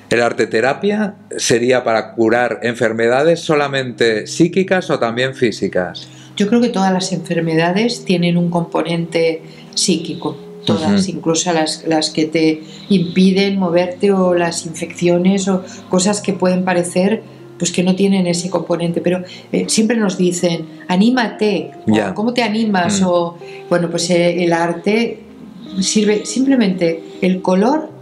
¿El 0.10 0.22
arte 0.22 0.46
terapia 0.46 1.16
sería 1.38 1.84
para 1.84 2.14
curar 2.14 2.60
enfermedades 2.62 3.40
solamente 3.40 4.28
psíquicas 4.28 4.92
o 4.92 5.00
también 5.00 5.34
físicas? 5.34 6.08
Yo 6.36 6.48
creo 6.48 6.62
que 6.62 6.70
todas 6.70 6.94
las 6.94 7.12
enfermedades 7.12 8.06
tienen 8.06 8.38
un 8.38 8.52
componente 8.52 9.42
psíquico, 9.74 10.38
todas, 10.66 11.04
Ujú. 11.08 11.18
incluso 11.18 11.54
las, 11.54 11.84
las 11.88 12.10
que 12.10 12.26
te 12.26 12.64
impiden 12.90 13.58
moverte 13.58 14.12
o 14.12 14.34
las 14.34 14.66
infecciones 14.66 15.48
o 15.48 15.64
cosas 15.90 16.22
que 16.22 16.34
pueden 16.34 16.64
parecer 16.64 17.24
pues 17.58 17.72
que 17.72 17.84
no 17.84 17.96
tienen 17.96 18.28
ese 18.28 18.50
componente, 18.50 19.00
pero 19.00 19.24
eh, 19.52 19.66
siempre 19.70 19.96
nos 19.96 20.18
dicen, 20.18 20.66
anímate, 20.88 21.72
o, 21.88 21.94
Ya. 21.94 22.14
¿cómo 22.14 22.34
te 22.34 22.42
animas? 22.44 23.00
Mm. 23.00 23.06
O, 23.08 23.38
bueno, 23.70 23.90
pues 23.90 24.10
eh, 24.10 24.44
el 24.44 24.52
arte 24.52 25.20
sirve 25.80 26.26
simplemente 26.26 27.04
el 27.22 27.42
color 27.42 27.93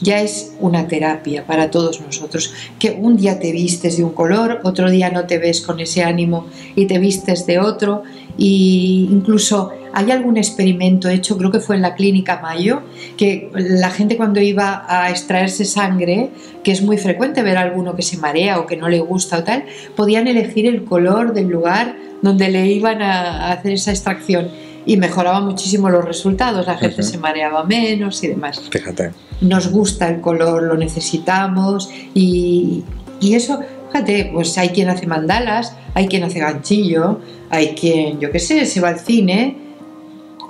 ya 0.00 0.20
es 0.20 0.54
una 0.60 0.86
terapia 0.88 1.46
para 1.46 1.70
todos 1.70 2.00
nosotros. 2.00 2.52
Que 2.78 2.90
un 2.90 3.16
día 3.16 3.38
te 3.38 3.52
vistes 3.52 3.96
de 3.96 4.04
un 4.04 4.12
color, 4.12 4.60
otro 4.64 4.90
día 4.90 5.10
no 5.10 5.26
te 5.26 5.38
ves 5.38 5.60
con 5.60 5.80
ese 5.80 6.02
ánimo 6.02 6.46
y 6.74 6.86
te 6.86 6.98
vistes 6.98 7.46
de 7.46 7.58
otro. 7.58 8.02
Y 8.36 9.08
incluso 9.10 9.72
hay 9.92 10.10
algún 10.10 10.36
experimento 10.36 11.08
hecho, 11.08 11.38
creo 11.38 11.52
que 11.52 11.60
fue 11.60 11.76
en 11.76 11.82
la 11.82 11.94
clínica 11.94 12.40
Mayo, 12.42 12.82
que 13.16 13.50
la 13.54 13.90
gente 13.90 14.16
cuando 14.16 14.40
iba 14.40 14.84
a 14.88 15.08
extraerse 15.10 15.64
sangre, 15.64 16.30
que 16.64 16.72
es 16.72 16.82
muy 16.82 16.98
frecuente 16.98 17.42
ver 17.42 17.56
a 17.56 17.60
alguno 17.60 17.94
que 17.94 18.02
se 18.02 18.16
marea 18.16 18.58
o 18.58 18.66
que 18.66 18.76
no 18.76 18.88
le 18.88 18.98
gusta 18.98 19.38
o 19.38 19.44
tal, 19.44 19.64
podían 19.94 20.26
elegir 20.26 20.66
el 20.66 20.84
color 20.84 21.32
del 21.32 21.48
lugar 21.48 21.96
donde 22.22 22.48
le 22.48 22.66
iban 22.66 23.02
a 23.02 23.52
hacer 23.52 23.72
esa 23.72 23.92
extracción 23.92 24.48
y 24.86 24.96
mejoraba 24.96 25.40
muchísimo 25.40 25.88
los 25.90 26.04
resultados, 26.04 26.66
la 26.66 26.76
gente 26.76 27.02
se 27.02 27.18
mareaba 27.18 27.64
menos 27.64 28.22
y 28.22 28.28
demás 28.28 28.60
Fíjate. 28.70 29.12
nos 29.40 29.68
gusta 29.70 30.08
el 30.08 30.20
color, 30.20 30.62
lo 30.64 30.76
necesitamos 30.76 31.90
y, 32.14 32.84
y 33.20 33.34
eso, 33.34 33.60
fíjate, 33.88 34.30
pues 34.32 34.56
hay 34.58 34.70
quien 34.70 34.88
hace 34.88 35.06
mandalas, 35.06 35.74
hay 35.94 36.06
quien 36.08 36.24
hace 36.24 36.40
ganchillo, 36.40 37.20
hay 37.50 37.68
quien, 37.74 38.20
yo 38.20 38.30
qué 38.30 38.38
sé, 38.40 38.66
se 38.66 38.80
va 38.80 38.88
al 38.88 39.00
cine 39.00 39.56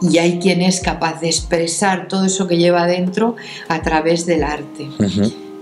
y 0.03 0.19
hay 0.19 0.39
quien 0.39 0.61
es 0.63 0.81
capaz 0.81 1.21
de 1.21 1.29
expresar 1.29 2.09
todo 2.09 2.25
eso 2.25 2.47
que 2.49 2.57
lleva 2.57 2.83
adentro 2.83 3.37
a 3.69 3.83
través 3.83 4.27
del 4.27 4.43
arte. 4.43 4.89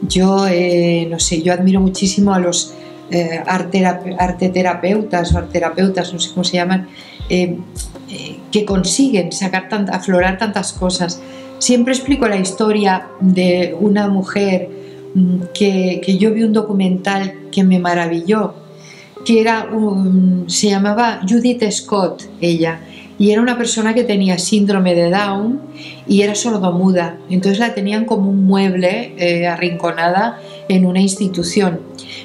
Yo, 0.02 0.46
eh, 0.48 1.06
no 1.10 1.18
sé, 1.18 1.42
yo 1.42 1.52
admiro 1.52 1.80
muchísimo 1.80 2.34
a 2.34 2.38
los 2.38 2.74
eh, 3.10 3.42
arteterapeutas 3.46 5.34
o 5.34 5.38
arterapeutas, 5.38 6.12
no 6.12 6.18
sé 6.18 6.30
cómo 6.30 6.44
se 6.44 6.54
llaman, 6.56 6.88
eh, 7.28 7.56
eh, 8.10 8.36
que 8.50 8.64
consiguen 8.64 9.32
sacar 9.32 9.68
aflorar 9.92 10.38
tantas 10.38 10.72
cosas. 10.72 11.20
Siempre 11.58 11.92
explico 11.94 12.26
la 12.28 12.36
historia 12.36 13.06
de 13.20 13.74
una 13.78 14.08
mujer 14.08 14.68
mm, 15.14 15.36
que, 15.54 16.00
que 16.04 16.18
yo 16.18 16.32
vi 16.32 16.42
un 16.42 16.52
documental 16.52 17.34
que 17.52 17.64
me 17.64 17.78
maravilló, 17.78 18.54
que 19.24 19.40
era 19.40 19.68
un- 19.72 20.44
se 20.48 20.68
llamaba 20.70 21.20
Judith 21.28 21.62
Scott, 21.70 22.24
ella, 22.40 22.80
y 23.18 23.30
era 23.30 23.40
una 23.40 23.56
persona 23.56 23.94
que 23.94 24.02
tenía 24.02 24.36
síndrome 24.38 24.94
de 24.96 25.08
Down 25.10 25.60
y 26.08 26.22
era 26.22 26.34
sordomuda. 26.34 27.18
Entonces 27.30 27.60
la 27.60 27.72
tenían 27.74 28.04
como 28.04 28.28
un 28.30 28.44
mueble 28.46 29.14
eh, 29.16 29.46
arrinconada 29.46 30.40
en 30.68 30.86
una 30.86 31.00
institución. 31.00 31.80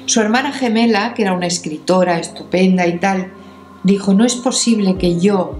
Su 0.06 0.20
hermana 0.20 0.50
gemela, 0.50 1.14
que 1.14 1.22
era 1.22 1.34
una 1.34 1.46
escritora 1.46 2.18
estupenda 2.18 2.86
y 2.88 2.98
tal, 2.98 3.28
dijo, 3.84 4.14
no 4.14 4.24
es 4.24 4.36
posible 4.36 4.96
que 4.96 5.18
yo 5.18 5.58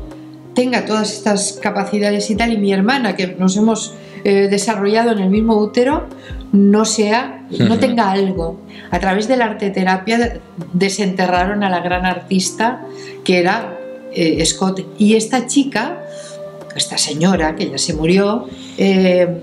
tenga 0.54 0.85
todas 0.85 1.12
estas 1.12 1.59
capacidades 1.62 2.31
y 2.31 2.35
tal, 2.35 2.52
y 2.52 2.59
mi 2.59 2.72
hermana, 2.72 3.14
que 3.14 3.28
nos 3.38 3.57
hemos 3.57 3.94
eh, 4.24 4.48
desarrollado 4.50 5.12
en 5.12 5.20
el 5.20 5.31
mismo 5.31 5.57
útero, 5.57 6.07
no 6.52 6.85
sea, 6.85 7.46
no 7.50 7.78
tenga 7.78 8.11
algo. 8.11 8.61
A 8.90 8.98
través 8.98 9.28
de 9.28 9.37
la 9.37 9.46
arte 9.46 9.70
terapia 9.70 10.40
desenterraron 10.72 11.62
a 11.62 11.70
la 11.70 11.81
gran 11.81 12.07
artista 12.07 12.85
que 13.22 13.38
era 13.38 13.78
eh, 14.12 14.44
Scott. 14.44 14.81
Y 14.98 15.14
esta 15.14 15.46
chica, 15.46 16.02
esta 16.74 16.98
señora, 16.98 17.54
que 17.54 17.70
ya 17.70 17.78
se 17.78 17.94
murió, 17.94 18.48
eh, 18.78 19.42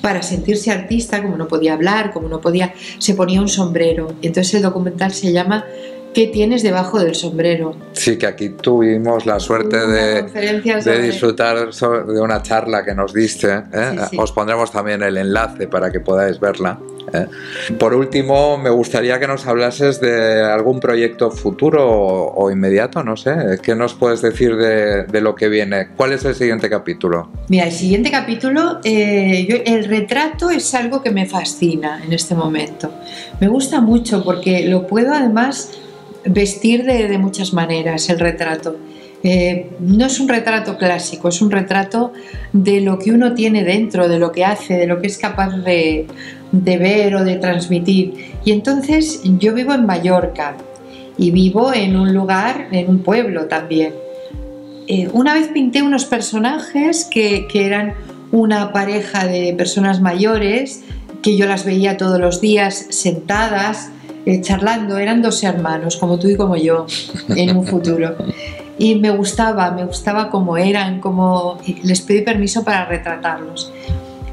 para 0.00 0.22
sentirse 0.22 0.70
artista, 0.70 1.20
como 1.20 1.36
no 1.36 1.48
podía 1.48 1.72
hablar, 1.72 2.12
como 2.12 2.28
no 2.28 2.40
podía, 2.40 2.72
se 2.98 3.14
ponía 3.14 3.40
un 3.40 3.48
sombrero. 3.48 4.14
Entonces 4.22 4.54
el 4.54 4.62
documental 4.62 5.12
se 5.12 5.32
llama 5.32 5.64
¿Qué 6.16 6.28
tienes 6.28 6.62
debajo 6.62 6.98
del 6.98 7.14
sombrero? 7.14 7.76
Sí, 7.92 8.16
que 8.16 8.26
aquí 8.26 8.48
tuvimos 8.48 9.26
la 9.26 9.38
suerte 9.38 9.76
de, 9.86 10.22
de 10.22 10.62
sobre- 10.80 11.02
disfrutar 11.02 11.74
so- 11.74 12.04
de 12.04 12.18
una 12.22 12.40
charla 12.42 12.82
que 12.86 12.94
nos 12.94 13.12
diste. 13.12 13.52
¿eh? 13.52 13.90
Sí, 13.92 13.98
sí. 14.12 14.16
Os 14.18 14.32
pondremos 14.32 14.72
también 14.72 15.02
el 15.02 15.18
enlace 15.18 15.68
para 15.68 15.92
que 15.92 16.00
podáis 16.00 16.40
verla. 16.40 16.78
¿eh? 17.12 17.26
Por 17.78 17.92
último, 17.92 18.56
me 18.56 18.70
gustaría 18.70 19.20
que 19.20 19.26
nos 19.26 19.46
hablases 19.46 20.00
de 20.00 20.42
algún 20.42 20.80
proyecto 20.80 21.30
futuro 21.30 21.86
o, 21.86 22.34
o 22.46 22.50
inmediato, 22.50 23.04
no 23.04 23.18
sé. 23.18 23.58
¿Qué 23.62 23.74
nos 23.74 23.92
puedes 23.92 24.22
decir 24.22 24.56
de, 24.56 25.02
de 25.02 25.20
lo 25.20 25.34
que 25.34 25.50
viene? 25.50 25.88
¿Cuál 25.98 26.14
es 26.14 26.24
el 26.24 26.34
siguiente 26.34 26.70
capítulo? 26.70 27.28
Mira, 27.48 27.66
el 27.66 27.72
siguiente 27.72 28.10
capítulo, 28.10 28.78
eh, 28.84 29.46
yo- 29.46 29.58
el 29.66 29.84
retrato 29.84 30.48
es 30.48 30.74
algo 30.74 31.02
que 31.02 31.10
me 31.10 31.26
fascina 31.26 32.02
en 32.02 32.14
este 32.14 32.34
momento. 32.34 32.90
Me 33.38 33.48
gusta 33.48 33.82
mucho 33.82 34.24
porque 34.24 34.66
lo 34.66 34.86
puedo 34.86 35.12
además 35.12 35.72
vestir 36.28 36.84
de, 36.84 37.18
muchas 37.18 37.52
maneras, 37.52 38.08
el 38.08 38.18
retrato. 38.18 38.76
Eh, 39.22 39.70
no 39.80 40.06
es 40.06 40.20
un 40.20 40.28
retrato 40.28 40.76
clásico, 40.76 41.28
es 41.28 41.40
un 41.40 41.50
retrato 41.50 42.12
de 42.52 42.80
lo 42.80 42.98
que 42.98 43.10
uno 43.10 43.34
tiene 43.34 43.64
dentro, 43.64 44.08
de 44.08 44.18
lo 44.18 44.30
que 44.30 44.44
hace, 44.44 44.74
de 44.74 44.86
lo 44.86 45.00
que 45.00 45.08
es 45.08 45.18
capaz 45.18 45.56
de, 45.56 46.06
ver 46.52 47.16
o 47.16 47.24
de 47.24 47.36
transmitir. 47.36 48.34
Y 48.44 48.52
entonces 48.52 49.20
yo 49.24 49.54
vivo 49.54 49.72
en 49.74 49.86
Mallorca 49.86 50.56
y 51.18 51.30
vivo 51.30 51.72
en 51.72 51.96
un 51.96 52.14
lugar, 52.14 52.68
en 52.70 52.88
un 52.88 52.98
pueblo 53.00 53.46
también. 53.46 53.94
Eh, 54.86 55.08
una 55.12 55.34
vez 55.34 55.48
pinté 55.48 55.82
unos 55.82 56.04
personajes 56.04 57.04
que 57.04 57.48
eran 57.52 57.94
una 58.30 58.72
pareja 58.72 59.26
de 59.26 59.54
personas 59.54 60.00
mayores 60.00 60.82
que 61.22 61.36
yo 61.36 61.46
las 61.46 61.64
veía 61.64 61.96
todos 61.96 62.20
los 62.20 62.40
días 62.40 62.86
sentadas, 62.90 63.90
eh, 64.26 64.40
charlando, 64.40 64.98
eran 64.98 65.22
dos 65.22 65.42
hermanos, 65.44 65.96
como 65.96 66.18
tú 66.18 66.28
y 66.28 66.36
como 66.36 66.56
yo, 66.56 66.86
en 67.28 67.56
un 67.56 67.64
futuro. 67.64 68.16
Y 68.78 68.96
me 68.96 69.10
gustaba, 69.10 69.70
me 69.70 69.84
gustaba 69.84 70.28
cómo 70.28 70.56
eran, 70.56 71.00
cómo... 71.00 71.58
les 71.82 72.02
pedí 72.02 72.22
permiso 72.22 72.64
para 72.64 72.84
retratarlos. 72.86 73.72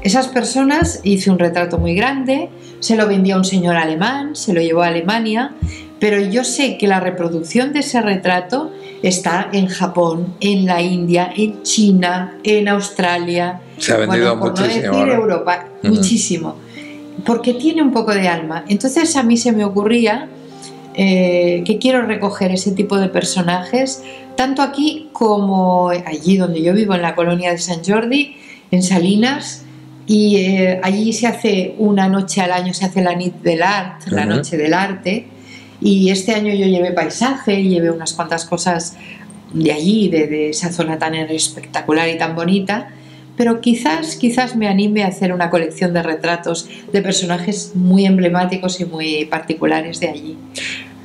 Esas 0.02 0.28
personas 0.28 1.00
hice 1.02 1.30
un 1.30 1.38
retrato 1.38 1.78
muy 1.78 1.94
grande, 1.94 2.50
se 2.80 2.96
lo 2.96 3.06
vendí 3.06 3.30
a 3.30 3.38
un 3.38 3.44
señor 3.44 3.76
alemán, 3.76 4.36
se 4.36 4.52
lo 4.52 4.60
llevó 4.60 4.82
a 4.82 4.88
Alemania, 4.88 5.54
pero 5.98 6.20
yo 6.20 6.44
sé 6.44 6.76
que 6.76 6.86
la 6.86 7.00
reproducción 7.00 7.72
de 7.72 7.78
ese 7.78 8.02
retrato 8.02 8.70
está 9.02 9.48
en 9.52 9.68
Japón, 9.68 10.34
en 10.40 10.66
la 10.66 10.82
India, 10.82 11.32
en 11.34 11.62
China, 11.62 12.36
en 12.42 12.68
Australia. 12.68 13.60
Se 13.78 13.94
ha 13.94 13.96
vendido 13.96 14.36
bueno, 14.36 14.40
por 14.40 14.60
muchísimo. 14.60 14.92
no 14.92 14.98
decir. 14.98 15.14
Europa, 15.14 15.68
muchísimo. 15.82 16.63
Porque 17.24 17.54
tiene 17.54 17.82
un 17.82 17.92
poco 17.92 18.12
de 18.12 18.28
alma. 18.28 18.64
Entonces 18.68 19.16
a 19.16 19.22
mí 19.22 19.36
se 19.36 19.52
me 19.52 19.64
ocurría 19.64 20.28
eh, 20.96 21.64
que 21.66 21.78
quiero 21.78 22.02
recoger 22.02 22.52
ese 22.52 22.70
tipo 22.70 22.98
de 22.98 23.08
personajes, 23.08 24.02
tanto 24.36 24.62
aquí 24.62 25.08
como 25.12 25.88
allí 25.88 26.36
donde 26.36 26.62
yo 26.62 26.72
vivo, 26.72 26.94
en 26.94 27.02
la 27.02 27.16
colonia 27.16 27.50
de 27.50 27.58
San 27.58 27.84
Jordi, 27.84 28.36
en 28.70 28.82
Salinas, 28.82 29.64
y 30.06 30.36
eh, 30.36 30.80
allí 30.82 31.12
se 31.12 31.26
hace 31.26 31.74
una 31.78 32.08
noche 32.08 32.40
al 32.42 32.52
año, 32.52 32.74
se 32.74 32.84
hace 32.84 33.02
la 33.02 33.14
Nit 33.14 33.34
del 33.42 33.62
Art, 33.62 34.06
la 34.08 34.24
noche 34.26 34.56
del 34.56 34.74
arte. 34.74 35.26
Y 35.80 36.10
este 36.10 36.32
año 36.34 36.54
yo 36.54 36.66
llevé 36.66 36.92
paisaje, 36.92 37.62
llevé 37.62 37.90
unas 37.90 38.12
cuantas 38.12 38.44
cosas 38.44 38.96
de 39.52 39.72
allí, 39.72 40.08
de, 40.08 40.26
de 40.26 40.50
esa 40.50 40.72
zona 40.72 40.98
tan 40.98 41.14
espectacular 41.14 42.08
y 42.08 42.18
tan 42.18 42.36
bonita. 42.36 42.90
Pero 43.36 43.60
quizás, 43.60 44.16
quizás 44.16 44.56
me 44.56 44.68
anime 44.68 45.02
a 45.02 45.08
hacer 45.08 45.32
una 45.32 45.50
colección 45.50 45.92
de 45.92 46.02
retratos 46.02 46.68
de 46.92 47.02
personajes 47.02 47.72
muy 47.74 48.06
emblemáticos 48.06 48.80
y 48.80 48.84
muy 48.84 49.24
particulares 49.24 50.00
de 50.00 50.08
allí. 50.08 50.38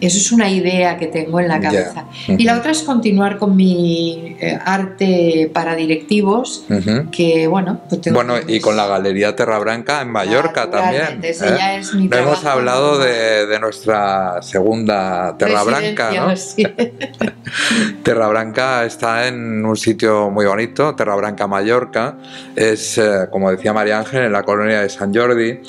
Eso 0.01 0.17
es 0.17 0.31
una 0.31 0.49
idea 0.49 0.97
que 0.97 1.07
tengo 1.07 1.39
en 1.39 1.47
la 1.47 1.59
Ya. 1.59 1.69
cabeza. 1.69 2.05
Y 2.27 2.43
la 2.43 2.57
otra 2.57 2.71
es 2.71 2.83
continuar 2.83 3.37
con 3.37 3.55
mi 3.55 4.35
eh, 4.39 4.57
arte 4.63 5.49
para 5.53 5.75
directivos, 5.75 6.65
que 7.11 7.47
bueno, 7.47 7.81
pues 7.89 8.01
tengo 8.01 8.15
Bueno, 8.15 8.35
y 8.47 8.59
con 8.59 8.75
la 8.75 8.87
Galería 8.87 9.35
Terra 9.35 9.59
Branca 9.59 10.01
en 10.01 10.09
Mallorca 10.09 10.69
también. 10.69 11.19
Ese 11.21 11.47
¿eh? 11.47 11.55
ya 11.57 11.75
es 11.75 11.93
mi 11.93 12.07
No 12.07 12.17
hemos 12.17 12.45
hablado 12.45 12.97
de, 12.99 13.45
de 13.45 13.59
nuestra 13.59 14.41
segunda 14.41 15.35
Terra 15.37 15.63
Branca, 15.63 16.11
¿no? 16.11 16.35
Sí. 16.35 16.65
Terra 18.03 18.27
Branca 18.27 18.85
está 18.85 19.27
en 19.27 19.65
un 19.65 19.75
sitio 19.77 20.29
muy 20.29 20.45
bonito, 20.45 20.95
Terra 20.95 21.15
Branca 21.15 21.47
Mallorca, 21.47 22.15
es, 22.55 22.97
eh, 22.97 23.27
como 23.31 23.51
decía 23.51 23.73
María 23.73 23.99
Ángel, 23.99 24.23
en 24.25 24.31
la 24.31 24.43
colonia 24.43 24.81
de 24.81 24.89
San 24.89 25.13
Jordi. 25.13 25.59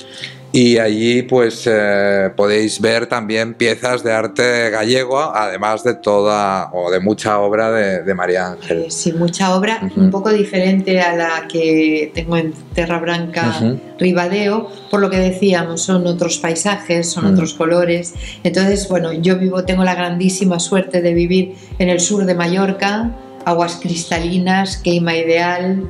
Y 0.53 0.79
allí 0.79 1.23
pues 1.23 1.63
eh, 1.67 2.31
podéis 2.35 2.81
ver 2.81 3.07
también 3.07 3.55
piezas 3.55 4.03
de 4.03 4.13
arte 4.13 4.71
gallego, 4.71 5.21
además 5.21 5.85
de 5.85 5.95
toda 5.95 6.71
o 6.73 6.91
de 6.91 6.99
mucha 6.99 7.39
obra 7.39 7.71
de, 7.71 8.03
de 8.03 8.15
María 8.15 8.49
Ángel. 8.49 8.79
Eh, 8.81 8.91
sí, 8.91 9.13
mucha 9.13 9.55
obra, 9.55 9.81
un 9.97 10.11
poco 10.11 10.31
diferente 10.31 11.01
a 11.01 11.15
la 11.15 11.49
que 11.49 12.11
tengo 12.15 12.37
en 12.37 12.53
Terra 12.75 12.99
Branca. 12.99 13.79
Ribadeo, 13.99 14.71
por 14.91 15.01
lo 15.01 15.11
que 15.11 15.19
decíamos, 15.19 15.83
son 15.83 16.07
otros 16.07 16.39
paisajes, 16.39 17.11
son 17.11 17.27
otros 17.27 17.55
colores. 17.55 18.15
Entonces, 18.43 18.89
bueno, 18.89 19.13
yo 19.13 19.39
vivo, 19.39 19.65
tengo 19.65 19.85
la 19.85 19.95
grandísima 19.95 20.59
suerte 20.59 21.01
de 21.01 21.15
vivir 21.15 21.55
en 21.79 21.91
el 21.91 22.01
sur 22.01 22.25
de 22.25 22.35
Mallorca, 22.35 23.11
aguas 23.45 23.79
cristalinas, 23.81 24.79
queima 24.79 25.17
ideal, 25.17 25.85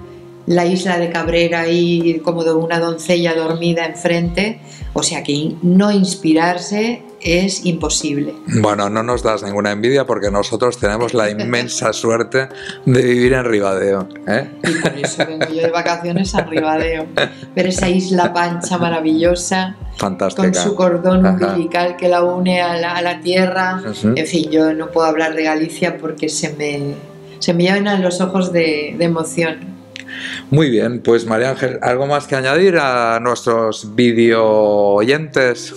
la 0.47 0.67
isla 0.67 0.99
de 0.99 1.11
Cabrera 1.11 1.61
ahí 1.61 2.21
como 2.25 2.45
de 2.45 2.53
una 2.53 2.79
doncella 2.81 3.35
dormida 3.35 3.85
enfrente. 3.87 4.61
O 4.93 5.03
sea 5.05 5.23
que 5.23 5.53
no 5.63 5.93
inspirarse 5.93 7.03
es 7.21 7.65
imposible. 7.67 8.35
Bueno, 8.61 8.89
no 8.91 9.03
nos 9.03 9.23
das 9.23 9.43
ninguna 9.43 9.71
envidia 9.73 10.05
porque 10.07 10.31
nosotros 10.31 10.79
tenemos 10.79 11.15
la 11.15 11.31
inmensa 11.31 11.93
suerte 11.93 12.49
de 12.87 13.03
vivir 13.03 13.35
en 13.35 13.45
Ribadeo. 13.45 14.09
¿eh? 14.27 14.49
Y 14.65 14.73
por 14.81 14.99
eso 14.99 15.27
vengo 15.27 15.47
yo 15.55 15.63
de 15.63 15.71
vacaciones 15.71 16.35
a 16.35 16.41
Ribadeo. 16.45 17.07
Ver 17.55 17.67
esa 17.67 17.89
isla 17.89 18.33
pancha 18.33 18.79
maravillosa, 18.79 19.77
Fantástica. 19.97 20.43
con 20.51 20.55
su 20.55 20.75
cordón 20.75 21.25
Ajá. 21.27 21.47
umbilical 21.47 21.97
que 21.97 22.09
la 22.09 22.25
une 22.25 22.61
a 22.63 22.77
la, 22.77 22.97
a 22.97 23.03
la 23.03 23.21
tierra. 23.21 23.83
Ujú. 23.89 24.15
En 24.17 24.27
fin, 24.27 24.51
yo 24.51 24.73
no 24.73 24.91
puedo 24.91 25.07
hablar 25.07 25.35
de 25.35 25.45
Galicia 25.45 25.99
porque 25.99 26.29
se 26.29 26.55
me, 26.55 26.95
se 27.39 27.53
me 27.55 27.65
llenan 27.65 28.03
los 28.03 28.21
ojos 28.21 28.53
de, 28.53 28.95
de 28.99 29.05
emoción. 29.05 29.70
Muy 30.51 30.71
bien, 30.71 31.01
pues 31.01 31.27
María 31.27 31.51
Ángel, 31.51 31.79
¿algo 31.83 32.07
más 32.07 32.27
que 32.27 32.37
añadir 32.37 32.77
a 32.79 33.21
nuestros 33.21 33.95
video 33.95 34.45
oyentes? 34.45 35.75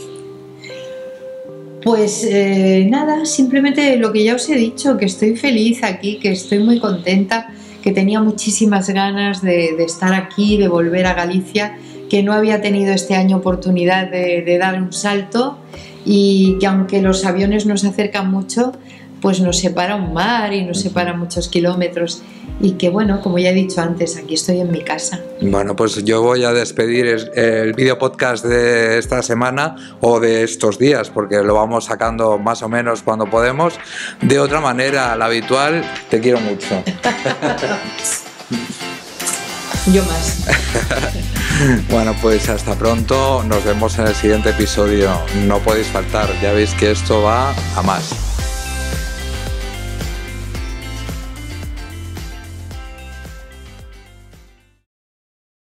Pues 1.84 2.24
eh, 2.24 2.88
nada, 2.90 3.26
simplemente 3.26 3.98
lo 3.98 4.14
que 4.14 4.24
ya 4.24 4.36
os 4.36 4.48
he 4.50 4.56
dicho, 4.56 4.96
que 4.98 5.06
estoy 5.06 5.36
feliz 5.36 5.84
aquí, 5.84 6.18
que 6.18 6.32
estoy 6.32 6.60
muy 6.60 6.80
contenta, 6.80 7.50
que 7.82 7.92
tenía 7.92 8.22
muchísimas 8.22 8.90
ganas 8.90 9.42
de, 9.42 9.76
estar 9.84 10.14
aquí, 10.14 10.58
de 10.58 10.70
volver 10.70 11.06
a 11.06 11.14
Galicia, 11.14 11.78
que 12.10 12.24
no 12.24 12.32
había 12.32 12.62
tenido 12.62 12.94
este 12.94 13.16
año 13.16 13.38
oportunidad 13.38 14.10
de, 14.10 14.44
de 14.44 14.58
dar 14.58 14.82
un 14.82 14.94
salto 14.94 15.58
y 16.06 16.58
que 16.60 16.68
aunque 16.68 17.02
los 17.02 17.26
aviones 17.26 17.66
nos 17.66 17.84
acercan 17.84 18.32
mucho, 18.32 18.72
pues 19.22 19.42
nos 19.42 19.58
separa 19.58 19.96
un 19.96 20.14
mar 20.14 20.54
y 20.54 20.64
nos 20.64 20.80
separa 20.80 21.14
muchos 21.14 21.50
kilómetros 21.50 22.22
y 22.60 22.74
que 22.74 22.90
bueno, 22.90 23.20
como 23.22 23.40
ya 23.40 23.50
he 23.50 23.54
dicho 23.54 23.82
antes, 23.82 24.16
aquí 24.18 24.36
estoy 24.36 24.60
en 24.62 24.72
mi 24.72 24.82
casa. 24.82 25.20
Bueno, 25.42 25.76
pues 25.76 26.04
yo 26.04 26.22
voy 26.22 26.44
a 26.44 26.54
despedir 26.54 27.08
es- 27.08 27.30
el 27.36 27.74
video 27.74 27.98
podcast 28.00 28.46
de 28.46 28.98
esta 28.98 29.22
semana 29.22 29.76
o 30.02 30.20
de 30.20 30.44
estos 30.44 30.78
días, 30.80 31.10
porque 31.10 31.38
lo 31.44 31.56
vamos 31.56 31.86
sacando 31.86 32.38
más 32.38 32.62
o 32.62 32.70
menos 32.70 33.02
cuando 33.04 33.26
podemos. 33.30 33.74
De 34.22 34.40
otra 34.40 34.62
manera, 34.62 35.16
la 35.16 35.26
habitual, 35.26 35.84
te 36.10 36.20
quiero 36.20 36.40
mucho. 36.40 36.84
Yo 39.92 40.04
más. 40.06 40.44
Bueno, 41.92 42.16
pues 42.20 42.50
hasta 42.50 42.74
pronto, 42.76 43.44
nos 43.48 43.64
vemos 43.64 43.98
en 44.00 44.08
el 44.08 44.16
siguiente 44.16 44.50
episodio. 44.50 45.12
No 45.46 45.60
podéis 45.60 45.86
faltar, 45.88 46.28
ya 46.42 46.52
veis 46.52 46.74
que 46.74 46.90
esto 46.92 47.22
va 47.22 47.54
a 47.76 47.82
más. 47.84 48.10